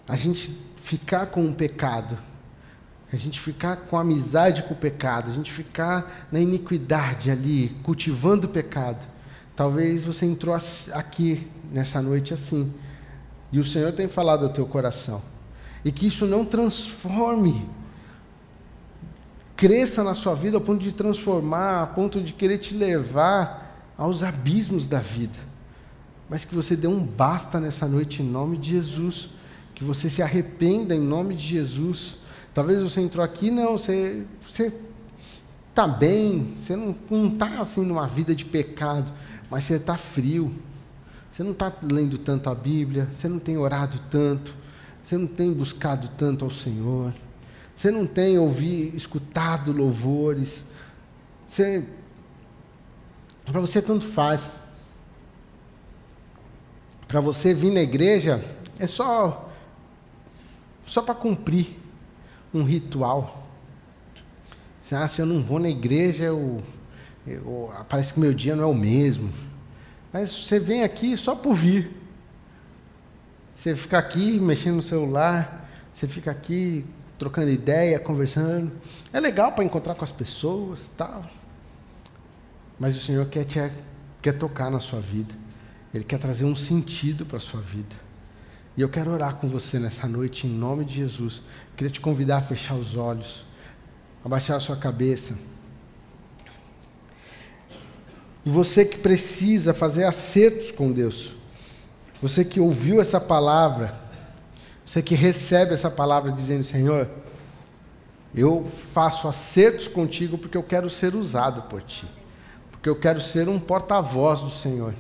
a 0.09 0.17
gente 0.17 0.59
ficar 0.77 1.27
com 1.27 1.47
o 1.47 1.55
pecado, 1.55 2.19
a 3.13 3.17
gente 3.17 3.39
ficar 3.41 3.77
com 3.77 3.97
amizade 3.97 4.65
com 4.65 4.75
o 4.75 4.77
pecado, 4.77 5.31
a 5.31 5.33
gente 5.33 5.53
ficar 5.53 6.27
na 6.31 6.41
iniquidade 6.41 7.31
ali, 7.31 7.77
cultivando 7.83 8.47
o 8.47 8.51
pecado. 8.51 9.14
Talvez 9.57 10.03
você 10.03 10.27
entrou 10.27 10.55
aqui 10.93 11.49
nessa 11.71 12.03
noite 12.03 12.35
assim. 12.35 12.73
E 13.53 13.59
o 13.59 13.65
Senhor 13.65 13.93
tem 13.93 14.09
falado 14.09 14.45
ao 14.45 14.53
teu 14.53 14.67
coração. 14.67 15.23
E 15.85 15.93
que 15.93 16.07
isso 16.07 16.27
não 16.27 16.45
transforme, 16.45 17.65
cresça 19.55 20.03
na 20.03 20.15
sua 20.15 20.35
vida 20.35 20.57
ao 20.57 20.61
ponto 20.61 20.83
de 20.83 20.93
transformar, 20.93 21.83
a 21.83 21.87
ponto 21.87 22.21
de 22.21 22.33
querer 22.33 22.59
te 22.59 22.75
levar 22.75 23.93
aos 23.97 24.25
abismos 24.25 24.89
da 24.89 24.99
vida. 24.99 25.39
Mas 26.29 26.45
que 26.45 26.55
você 26.55 26.75
dê 26.75 26.89
um 26.89 27.05
basta 27.05 27.61
nessa 27.61 27.87
noite 27.87 28.23
em 28.23 28.27
nome 28.27 28.57
de 28.57 28.71
Jesus. 28.71 29.29
Que 29.73 29.85
você 29.85 30.11
se 30.11 30.21
arrependa 30.21 30.97
em 30.97 31.01
nome 31.01 31.37
de 31.37 31.47
Jesus. 31.47 32.17
Talvez 32.53 32.83
você 32.83 33.01
entrou 33.01 33.25
aqui, 33.25 33.51
não, 33.51 33.77
você 33.77 34.27
está 35.71 35.87
bem, 35.87 36.53
você 36.55 36.75
não 36.75 36.97
está 37.29 37.61
assim 37.61 37.85
numa 37.85 38.07
vida 38.07 38.35
de 38.35 38.45
pecado 38.45 39.13
mas 39.55 39.63
você 39.63 39.77
está 39.77 39.97
frio. 39.97 40.53
Você 41.31 41.45
não 41.45 41.53
está 41.53 41.73
lendo 41.81 42.19
tanto 42.19 42.51
a 42.51 42.55
Bíblia, 42.57 43.09
você 43.13 43.29
não 43.29 43.39
tem 43.39 43.57
orado 43.57 44.01
tanto, 44.11 44.53
você 45.01 45.17
não 45.17 45.29
tem 45.29 45.53
buscado 45.53 46.09
tanto 46.19 46.45
ao 46.45 46.51
Senhor, 46.51 47.15
você 47.75 47.89
não 47.89 48.05
tem 48.05 48.37
ouvido, 48.37 48.97
escutado 48.97 49.71
louvores. 49.71 50.65
Você, 51.47 51.89
para 53.45 53.61
você 53.61 53.81
tanto 53.81 54.05
faz. 54.05 54.57
Para 57.07 57.21
você 57.21 57.55
vir 57.55 57.71
na 57.71 57.81
igreja 57.81 58.45
é 58.77 58.89
só 58.89 59.53
só 60.85 61.01
para 61.01 61.15
cumprir 61.15 61.79
um 62.53 62.65
ritual. 62.65 63.49
Ah, 64.91 65.07
se 65.07 65.23
eu 65.23 65.27
não 65.27 65.45
vou 65.45 65.61
na 65.61 65.69
igreja, 65.69 66.25
eu 66.25 66.61
eu, 67.27 67.73
parece 67.89 68.13
que 68.13 68.21
meu 68.21 68.35
dia 68.35 68.55
não 68.55 68.65
é 68.65 68.67
o 68.67 68.75
mesmo. 68.75 69.33
Mas 70.15 70.31
você 70.31 70.61
vem 70.61 70.85
aqui 70.85 71.17
só 71.17 71.35
por 71.35 71.55
vir. 71.55 71.91
Você 73.53 73.75
fica 73.75 73.99
aqui 73.99 74.39
mexendo 74.39 74.77
no 74.77 74.83
celular, 74.83 75.69
você 75.93 76.07
fica 76.07 76.31
aqui 76.31 76.87
trocando 77.19 77.51
ideia, 77.51 77.99
conversando. 77.99 78.71
É 79.13 79.19
legal 79.19 79.51
para 79.51 79.65
encontrar 79.65 79.97
com 79.97 80.05
as 80.05 80.13
pessoas, 80.13 80.89
tal. 80.97 81.27
Mas 82.79 82.97
o 82.97 83.01
Senhor 83.01 83.27
quer 83.27 83.43
te 83.43 83.59
quer 84.23 84.35
tocar 84.35 84.71
na 84.71 84.79
sua 84.79 85.01
vida. 85.01 85.35
Ele 85.93 86.05
quer 86.05 86.19
trazer 86.19 86.45
um 86.45 86.55
sentido 86.55 87.27
para 87.27 87.39
a 87.39 87.41
sua 87.41 87.61
vida. 87.61 87.97
E 88.77 88.83
eu 88.83 88.89
quero 88.89 89.11
orar 89.11 89.35
com 89.35 89.49
você 89.49 89.81
nessa 89.81 90.07
noite 90.07 90.47
em 90.47 90.51
nome 90.51 90.85
de 90.85 90.95
Jesus. 90.95 91.43
Queria 91.77 91.91
te 91.91 92.01
convidar 92.01 92.37
a 92.37 92.41
fechar 92.41 92.77
os 92.77 92.97
olhos, 92.97 93.45
abaixar 94.25 94.59
a 94.59 94.61
sua 94.61 94.77
cabeça. 94.77 95.37
E 98.45 98.51
você 98.51 98.85
que 98.85 98.99
precisa 98.99 99.73
fazer 99.73 100.05
acertos 100.05 100.71
com 100.71 100.93
Deus, 100.93 101.33
você 102.21 102.45
que 102.45 102.61
ouviu 102.61 103.01
essa 103.01 103.21
palavra, 103.21 103.95
você 104.85 105.03
que 105.03 105.15
recebe 105.15 105.73
essa 105.73 105.91
palavra 105.91 106.31
dizendo: 106.31 106.65
Senhor, 106.65 107.09
eu 108.35 108.71
faço 108.93 109.29
acertos 109.29 109.89
contigo 109.89 110.37
porque 110.37 110.57
eu 110.57 110.63
quero 110.63 110.91
ser 110.91 111.15
usado 111.15 111.63
por 111.63 111.81
ti, 111.83 112.07
porque 112.71 112.89
eu 112.89 112.97
quero 112.97 113.21
ser 113.21 113.49
um 113.49 113.59
porta-voz 113.59 114.41
do 114.41 114.51
Senhor. 114.51 114.95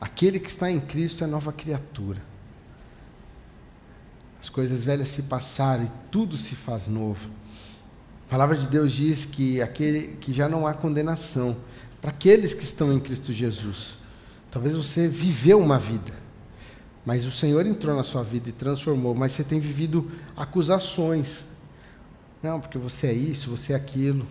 Aquele 0.00 0.40
que 0.40 0.48
está 0.48 0.70
em 0.70 0.80
Cristo 0.80 1.24
é 1.24 1.26
nova 1.26 1.52
criatura. 1.52 2.22
As 4.40 4.48
coisas 4.48 4.82
velhas 4.82 5.08
se 5.08 5.22
passaram 5.22 5.84
e 5.84 5.90
tudo 6.10 6.38
se 6.38 6.56
faz 6.56 6.88
novo. 6.88 7.28
A 8.30 8.38
palavra 8.38 8.56
de 8.56 8.68
Deus 8.68 8.92
diz 8.92 9.26
que, 9.26 9.60
aquele, 9.60 10.16
que 10.20 10.32
já 10.32 10.48
não 10.48 10.64
há 10.64 10.72
condenação 10.72 11.56
para 12.00 12.12
aqueles 12.12 12.54
que 12.54 12.62
estão 12.62 12.92
em 12.92 13.00
Cristo 13.00 13.32
Jesus. 13.32 13.98
Talvez 14.52 14.76
você 14.76 15.08
viveu 15.08 15.58
uma 15.58 15.80
vida, 15.80 16.12
mas 17.04 17.26
o 17.26 17.32
Senhor 17.32 17.66
entrou 17.66 17.96
na 17.96 18.04
sua 18.04 18.22
vida 18.22 18.48
e 18.48 18.52
transformou, 18.52 19.16
mas 19.16 19.32
você 19.32 19.42
tem 19.42 19.58
vivido 19.58 20.08
acusações. 20.36 21.44
Não, 22.40 22.60
porque 22.60 22.78
você 22.78 23.08
é 23.08 23.12
isso, 23.12 23.50
você 23.50 23.72
é 23.72 23.76
aquilo. 23.76 24.24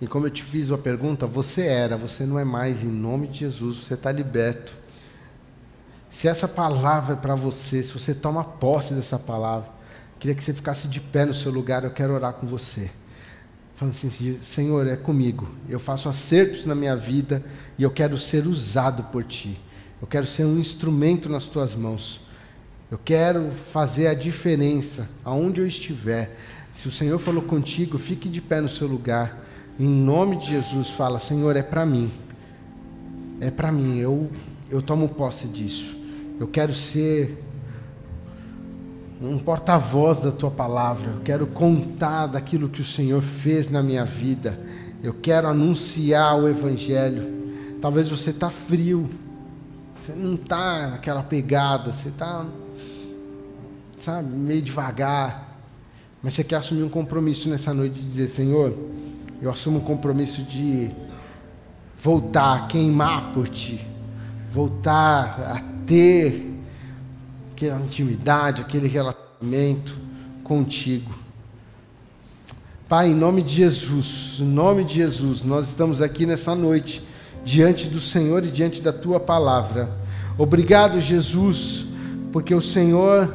E 0.00 0.06
como 0.06 0.26
eu 0.26 0.30
te 0.30 0.42
fiz 0.42 0.70
uma 0.70 0.78
pergunta, 0.78 1.26
você 1.26 1.66
era, 1.66 1.94
você 1.94 2.24
não 2.24 2.38
é 2.38 2.44
mais, 2.44 2.82
em 2.82 2.90
nome 2.90 3.26
de 3.26 3.40
Jesus, 3.40 3.84
você 3.84 3.92
está 3.92 4.10
liberto. 4.10 4.74
Se 6.08 6.26
essa 6.26 6.48
palavra 6.48 7.12
é 7.12 7.18
para 7.18 7.34
você, 7.34 7.82
se 7.82 7.92
você 7.92 8.14
toma 8.14 8.42
posse 8.42 8.94
dessa 8.94 9.18
palavra, 9.18 9.73
Queria 10.24 10.34
que 10.34 10.42
você 10.42 10.54
ficasse 10.54 10.88
de 10.88 11.02
pé 11.02 11.26
no 11.26 11.34
seu 11.34 11.52
lugar, 11.52 11.84
eu 11.84 11.90
quero 11.90 12.14
orar 12.14 12.32
com 12.32 12.46
você. 12.46 12.90
falando 13.74 13.92
assim: 13.92 14.38
Senhor, 14.40 14.86
é 14.86 14.96
comigo. 14.96 15.46
Eu 15.68 15.78
faço 15.78 16.08
acertos 16.08 16.64
na 16.64 16.74
minha 16.74 16.96
vida 16.96 17.44
e 17.76 17.82
eu 17.82 17.90
quero 17.90 18.16
ser 18.16 18.46
usado 18.46 19.02
por 19.12 19.22
Ti. 19.22 19.60
Eu 20.00 20.06
quero 20.08 20.26
ser 20.26 20.46
um 20.46 20.58
instrumento 20.58 21.28
nas 21.28 21.44
Tuas 21.44 21.74
mãos. 21.74 22.22
Eu 22.90 22.98
quero 23.04 23.50
fazer 23.50 24.06
a 24.06 24.14
diferença 24.14 25.10
aonde 25.22 25.60
eu 25.60 25.66
estiver. 25.66 26.34
Se 26.72 26.88
o 26.88 26.90
Senhor 26.90 27.18
falou 27.18 27.42
contigo, 27.42 27.98
fique 27.98 28.26
de 28.26 28.40
pé 28.40 28.62
no 28.62 28.68
seu 28.70 28.88
lugar. 28.88 29.44
Em 29.78 29.86
nome 29.86 30.38
de 30.38 30.46
Jesus, 30.46 30.88
fala: 30.88 31.18
Senhor, 31.18 31.54
é 31.54 31.62
para 31.62 31.84
mim. 31.84 32.10
É 33.42 33.50
para 33.50 33.70
mim. 33.70 33.98
Eu, 33.98 34.30
eu 34.70 34.80
tomo 34.80 35.06
posse 35.06 35.48
disso. 35.48 35.94
Eu 36.40 36.48
quero 36.48 36.72
ser 36.72 37.44
um 39.24 39.38
porta-voz 39.38 40.20
da 40.20 40.30
tua 40.30 40.50
palavra. 40.50 41.12
Eu 41.12 41.20
quero 41.20 41.46
contar 41.46 42.26
daquilo 42.26 42.68
que 42.68 42.82
o 42.82 42.84
Senhor 42.84 43.22
fez 43.22 43.70
na 43.70 43.82
minha 43.82 44.04
vida. 44.04 44.58
Eu 45.02 45.14
quero 45.14 45.48
anunciar 45.48 46.38
o 46.38 46.48
Evangelho. 46.48 47.32
Talvez 47.80 48.08
você 48.08 48.30
está 48.30 48.50
frio, 48.50 49.08
você 50.00 50.12
não 50.12 50.34
está 50.34 50.88
naquela 50.88 51.22
pegada, 51.22 51.92
você 51.92 52.08
está, 52.08 52.46
sabe, 53.98 54.34
meio 54.34 54.62
devagar. 54.62 55.58
Mas 56.22 56.34
você 56.34 56.44
quer 56.44 56.56
assumir 56.56 56.82
um 56.82 56.88
compromisso 56.88 57.48
nessa 57.48 57.74
noite 57.74 58.00
de 58.00 58.06
dizer: 58.06 58.28
Senhor, 58.28 58.76
eu 59.40 59.50
assumo 59.50 59.78
um 59.78 59.82
compromisso 59.82 60.42
de 60.42 60.90
voltar 62.02 62.56
a 62.56 62.66
queimar 62.66 63.32
por 63.32 63.48
Ti, 63.48 63.80
voltar 64.50 65.54
a 65.54 65.60
ter 65.86 66.53
aquela 67.54 67.80
intimidade, 67.80 68.62
aquele 68.62 68.88
relacionamento 68.88 69.94
contigo. 70.42 71.14
Pai, 72.88 73.10
em 73.10 73.14
nome 73.14 73.42
de 73.42 73.54
Jesus, 73.54 74.38
em 74.40 74.44
nome 74.44 74.84
de 74.84 74.94
Jesus, 74.94 75.44
nós 75.44 75.68
estamos 75.68 76.00
aqui 76.00 76.26
nessa 76.26 76.52
noite, 76.54 77.00
diante 77.44 77.86
do 77.86 78.00
Senhor 78.00 78.44
e 78.44 78.50
diante 78.50 78.82
da 78.82 78.92
tua 78.92 79.20
palavra. 79.20 79.88
Obrigado, 80.36 81.00
Jesus, 81.00 81.86
porque 82.32 82.52
o 82.52 82.60
Senhor 82.60 83.32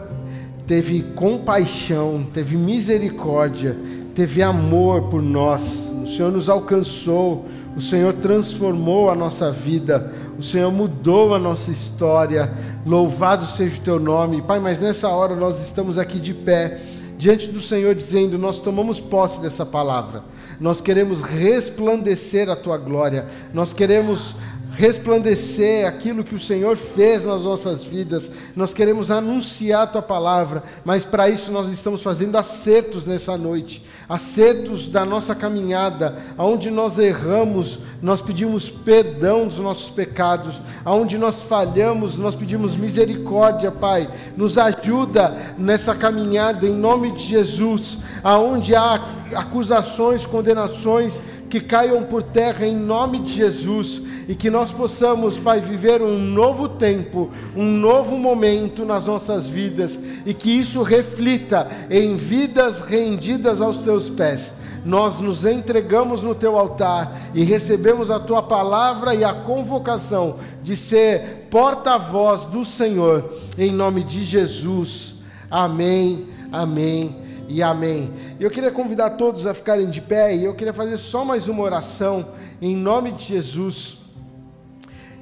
teve 0.68 1.02
compaixão, 1.16 2.28
teve 2.34 2.58
misericórdia, 2.58 3.78
teve 4.14 4.44
amor 4.44 5.04
por 5.04 5.22
nós. 5.22 5.94
O 6.04 6.08
Senhor 6.08 6.32
nos 6.32 6.50
alcançou, 6.50 7.48
o 7.80 7.82
Senhor 7.82 8.12
transformou 8.16 9.10
a 9.10 9.16
nossa 9.16 9.50
vida, 9.54 10.12
o 10.38 10.44
Senhor 10.44 10.70
mudou 10.70 11.34
a 11.34 11.40
nossa 11.40 11.72
história. 11.72 12.52
Louvado 12.86 13.46
seja 13.46 13.78
o 13.78 13.80
teu 13.80 13.98
nome, 13.98 14.42
Pai. 14.42 14.60
Mas 14.60 14.80
nessa 14.80 15.08
hora 15.08 15.34
nós 15.34 15.64
estamos 15.64 15.98
aqui 15.98 16.20
de 16.20 16.34
pé, 16.34 16.78
diante 17.18 17.48
do 17.48 17.62
Senhor, 17.62 17.96
dizendo: 17.96 18.38
Nós 18.38 18.60
tomamos 18.60 19.00
posse 19.00 19.42
dessa 19.42 19.66
palavra, 19.66 20.24
nós 20.60 20.82
queremos 20.82 21.22
resplandecer 21.22 22.50
a 22.50 22.56
tua 22.58 22.78
glória, 22.78 23.26
nós 23.54 23.72
queremos 23.72 24.36
resplandecer 24.80 25.86
aquilo 25.86 26.24
que 26.24 26.34
o 26.34 26.40
Senhor 26.40 26.78
fez 26.78 27.26
nas 27.26 27.42
nossas 27.42 27.84
vidas. 27.84 28.32
Nós 28.56 28.74
queremos 28.74 29.12
anunciar 29.12 29.84
a 29.84 29.88
tua 29.88 30.02
palavra, 30.02 30.64
mas 30.86 31.04
para 31.04 31.28
isso 31.28 31.52
nós 31.52 31.68
estamos 31.68 32.02
fazendo 32.02 32.38
acertos 32.38 33.06
nessa 33.06 33.38
noite, 33.38 33.84
acertos 34.08 34.88
da 34.88 35.04
nossa 35.04 35.36
caminhada, 35.36 36.16
aonde 36.38 36.72
nós 36.72 36.98
erramos, 36.98 37.80
nós 38.02 38.22
pedimos 38.22 38.70
perdão 38.70 39.50
dos 39.50 39.60
nossos 39.60 39.90
pecados, 39.90 40.62
aonde 40.86 41.18
nós 41.18 41.42
falhamos, 41.42 42.18
nós 42.18 42.34
pedimos 42.34 42.78
misericórdia, 42.78 43.72
Pai. 43.72 44.10
Nos 44.38 44.58
ajuda 44.58 45.56
nessa 45.58 45.94
caminhada 45.94 46.66
em 46.66 46.74
nome 46.74 47.12
de 47.12 47.26
Jesus, 47.26 47.98
aonde 48.24 48.74
há 48.74 49.20
acusações, 49.36 50.26
condenações, 50.26 51.20
que 51.50 51.60
caiam 51.60 52.04
por 52.04 52.22
terra 52.22 52.66
em 52.66 52.76
nome 52.76 53.20
de 53.20 53.34
Jesus 53.34 54.02
e 54.28 54.36
que 54.36 54.50
nós 54.50 54.72
possamos, 54.72 55.38
Pai, 55.38 55.60
viver 55.60 56.02
um 56.02 56.20
novo 56.20 56.70
tempo, 56.70 57.32
um 57.56 57.66
novo 57.66 58.18
momento 58.18 58.86
nas 58.86 59.08
nossas 59.08 59.48
vidas 59.48 60.00
e 60.26 60.34
que 60.34 60.52
isso 60.52 60.84
reflita 60.84 61.68
em 61.90 62.16
vidas 62.16 62.82
rendidas 62.82 63.60
aos 63.60 63.80
teus 63.80 64.10
pés. 64.10 64.54
Nós 64.86 65.20
nos 65.20 65.44
entregamos 65.44 66.24
no 66.24 66.34
teu 66.34 66.58
altar 66.58 67.32
e 67.34 67.44
recebemos 67.44 68.10
a 68.10 68.20
tua 68.20 68.42
palavra 68.42 69.14
e 69.14 69.24
a 69.24 69.34
convocação 69.34 70.38
de 70.64 70.76
ser 70.76 71.48
porta-voz 71.50 72.46
do 72.46 72.64
Senhor, 72.64 73.34
em 73.58 73.72
nome 73.72 74.04
de 74.04 74.24
Jesus. 74.24 75.16
Amém, 75.50 76.28
amém 76.52 77.29
e 77.50 77.64
amém. 77.64 78.14
Eu 78.40 78.52
queria 78.52 78.70
convidar 78.70 79.10
todos 79.12 79.48
a 79.48 79.54
ficarem 79.56 79.90
de 79.90 80.00
pé 80.00 80.36
e 80.36 80.46
eu 80.46 80.54
queria 80.54 80.72
fazer 80.72 80.98
só 80.98 81.26
mais 81.26 81.48
uma 81.48 81.64
oração 81.64 82.28
em 82.62 82.76
nome 82.76 83.12
de 83.12 83.26
Jesus. 83.26 83.98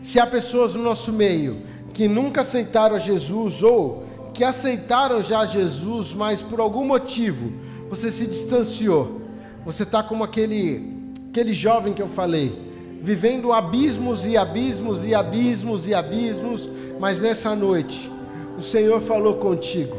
Se 0.01 0.19
há 0.19 0.27
pessoas 0.27 0.73
no 0.73 0.83
nosso 0.83 1.13
meio 1.13 1.61
que 1.93 2.07
nunca 2.07 2.41
aceitaram 2.41 2.99
Jesus 2.99 3.63
ou 3.63 4.03
que 4.33 4.43
aceitaram 4.43 5.23
já 5.23 5.45
Jesus, 5.45 6.13
mas 6.13 6.41
por 6.41 6.59
algum 6.59 6.85
motivo 6.85 7.53
você 7.89 8.11
se 8.11 8.27
distanciou, 8.27 9.21
você 9.65 9.83
está 9.83 10.03
como 10.03 10.23
aquele, 10.23 11.11
aquele 11.29 11.53
jovem 11.53 11.93
que 11.93 12.01
eu 12.01 12.07
falei, 12.07 12.53
vivendo 13.01 13.53
abismos 13.53 14.25
e 14.25 14.35
abismos 14.35 15.05
e 15.05 15.15
abismos 15.15 15.87
e 15.87 15.93
abismos, 15.93 16.67
mas 16.99 17.21
nessa 17.21 17.55
noite 17.55 18.11
o 18.57 18.61
Senhor 18.61 18.99
falou 18.99 19.35
contigo 19.37 19.95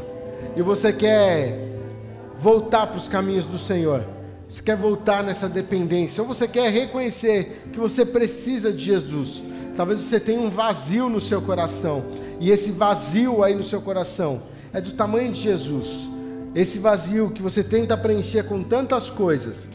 e 0.57 0.61
você 0.61 0.93
quer 0.93 1.68
voltar 2.39 2.87
para 2.87 2.99
os 2.99 3.09
caminhos 3.09 3.47
do 3.47 3.59
Senhor. 3.59 4.05
Você 4.49 4.63
quer 4.63 4.77
voltar 4.77 5.23
nessa 5.23 5.49
dependência, 5.49 6.23
ou 6.23 6.29
você 6.29 6.49
quer 6.49 6.73
reconhecer 6.73 7.65
que 7.73 7.79
você 7.79 8.05
precisa 8.07 8.73
de 8.73 8.83
Jesus. 8.83 9.43
Talvez 9.77 10.01
você 10.01 10.19
tenha 10.19 10.41
um 10.41 10.49
vazio 10.49 11.09
no 11.09 11.21
seu 11.21 11.43
coração, 11.43 12.05
e 12.41 12.51
esse 12.51 12.71
vazio 12.71 13.45
aí 13.45 13.55
no 13.55 13.63
seu 13.63 13.81
coração 13.81 14.41
é 14.73 14.81
do 14.81 14.93
tamanho 14.93 15.33
de 15.33 15.41
Jesus. 15.41 16.09
Esse 16.55 16.79
vazio 16.79 17.31
que 17.31 17.43
você 17.43 17.63
tenta 17.63 17.97
preencher 17.97 18.45
com 18.45 18.63
tantas 18.63 19.11
coisas, 19.11 19.67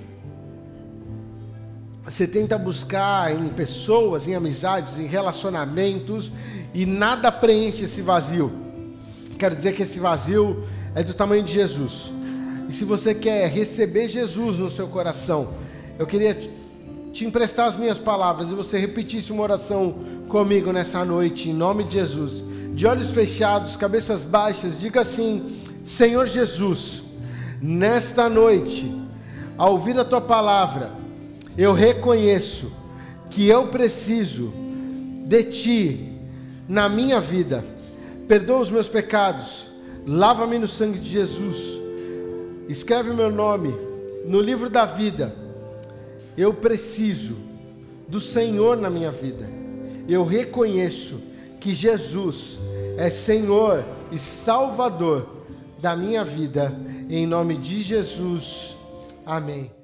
você 2.03 2.27
tenta 2.27 2.57
buscar 2.57 3.33
em 3.33 3.47
pessoas, 3.49 4.27
em 4.27 4.35
amizades, 4.35 4.99
em 4.99 5.05
relacionamentos, 5.05 6.31
e 6.73 6.85
nada 6.85 7.31
preenche 7.31 7.83
esse 7.83 8.01
vazio. 8.01 8.51
Quero 9.37 9.55
dizer 9.55 9.73
que 9.73 9.83
esse 9.83 9.99
vazio 9.99 10.63
é 10.95 11.03
do 11.03 11.13
tamanho 11.13 11.43
de 11.43 11.53
Jesus. 11.53 12.11
E 12.73 12.75
se 12.75 12.85
você 12.85 13.13
quer 13.13 13.51
receber 13.51 14.09
Jesus 14.09 14.57
no 14.57 14.67
seu 14.67 14.87
coração, 14.87 15.47
eu 15.99 16.07
queria 16.07 16.35
te 17.13 17.23
emprestar 17.23 17.67
as 17.67 17.75
minhas 17.75 17.99
palavras 17.99 18.49
e 18.49 18.55
você 18.55 18.79
repetisse 18.79 19.31
uma 19.31 19.43
oração 19.43 19.93
comigo 20.27 20.73
nessa 20.73 21.05
noite, 21.05 21.51
em 21.51 21.53
nome 21.53 21.83
de 21.83 21.91
Jesus. 21.91 22.43
De 22.73 22.87
olhos 22.87 23.11
fechados, 23.11 23.75
cabeças 23.75 24.25
baixas, 24.25 24.79
diga 24.79 25.01
assim: 25.01 25.55
Senhor 25.85 26.25
Jesus, 26.25 27.03
nesta 27.61 28.27
noite, 28.27 28.91
ao 29.55 29.73
ouvir 29.73 29.99
a 29.99 30.03
tua 30.03 30.19
palavra, 30.19 30.89
eu 31.55 31.73
reconheço 31.73 32.71
que 33.29 33.47
eu 33.47 33.67
preciso 33.67 34.51
de 35.27 35.43
ti 35.43 36.09
na 36.67 36.89
minha 36.89 37.19
vida. 37.19 37.63
Perdoa 38.27 38.61
os 38.61 38.71
meus 38.71 38.87
pecados, 38.87 39.69
lava-me 40.07 40.57
no 40.57 40.67
sangue 40.67 40.97
de 40.97 41.09
Jesus, 41.09 41.82
escreve 42.67 43.11
meu 43.11 43.31
nome 43.31 43.73
no 44.25 44.39
livro 44.41 44.69
da 44.69 44.85
vida 44.85 45.43
eu 46.37 46.53
preciso 46.53 47.35
do 48.07 48.19
Senhor 48.19 48.77
na 48.77 48.89
minha 48.89 49.11
vida. 49.11 49.47
Eu 50.07 50.25
reconheço 50.25 51.21
que 51.59 51.73
Jesus 51.73 52.57
é 52.97 53.09
Senhor 53.09 53.83
e 54.11 54.17
Salvador 54.17 55.27
da 55.79 55.95
minha 55.95 56.23
vida. 56.23 56.75
Em 57.09 57.25
nome 57.25 57.57
de 57.57 57.81
Jesus. 57.81 58.75
Amém. 59.25 59.82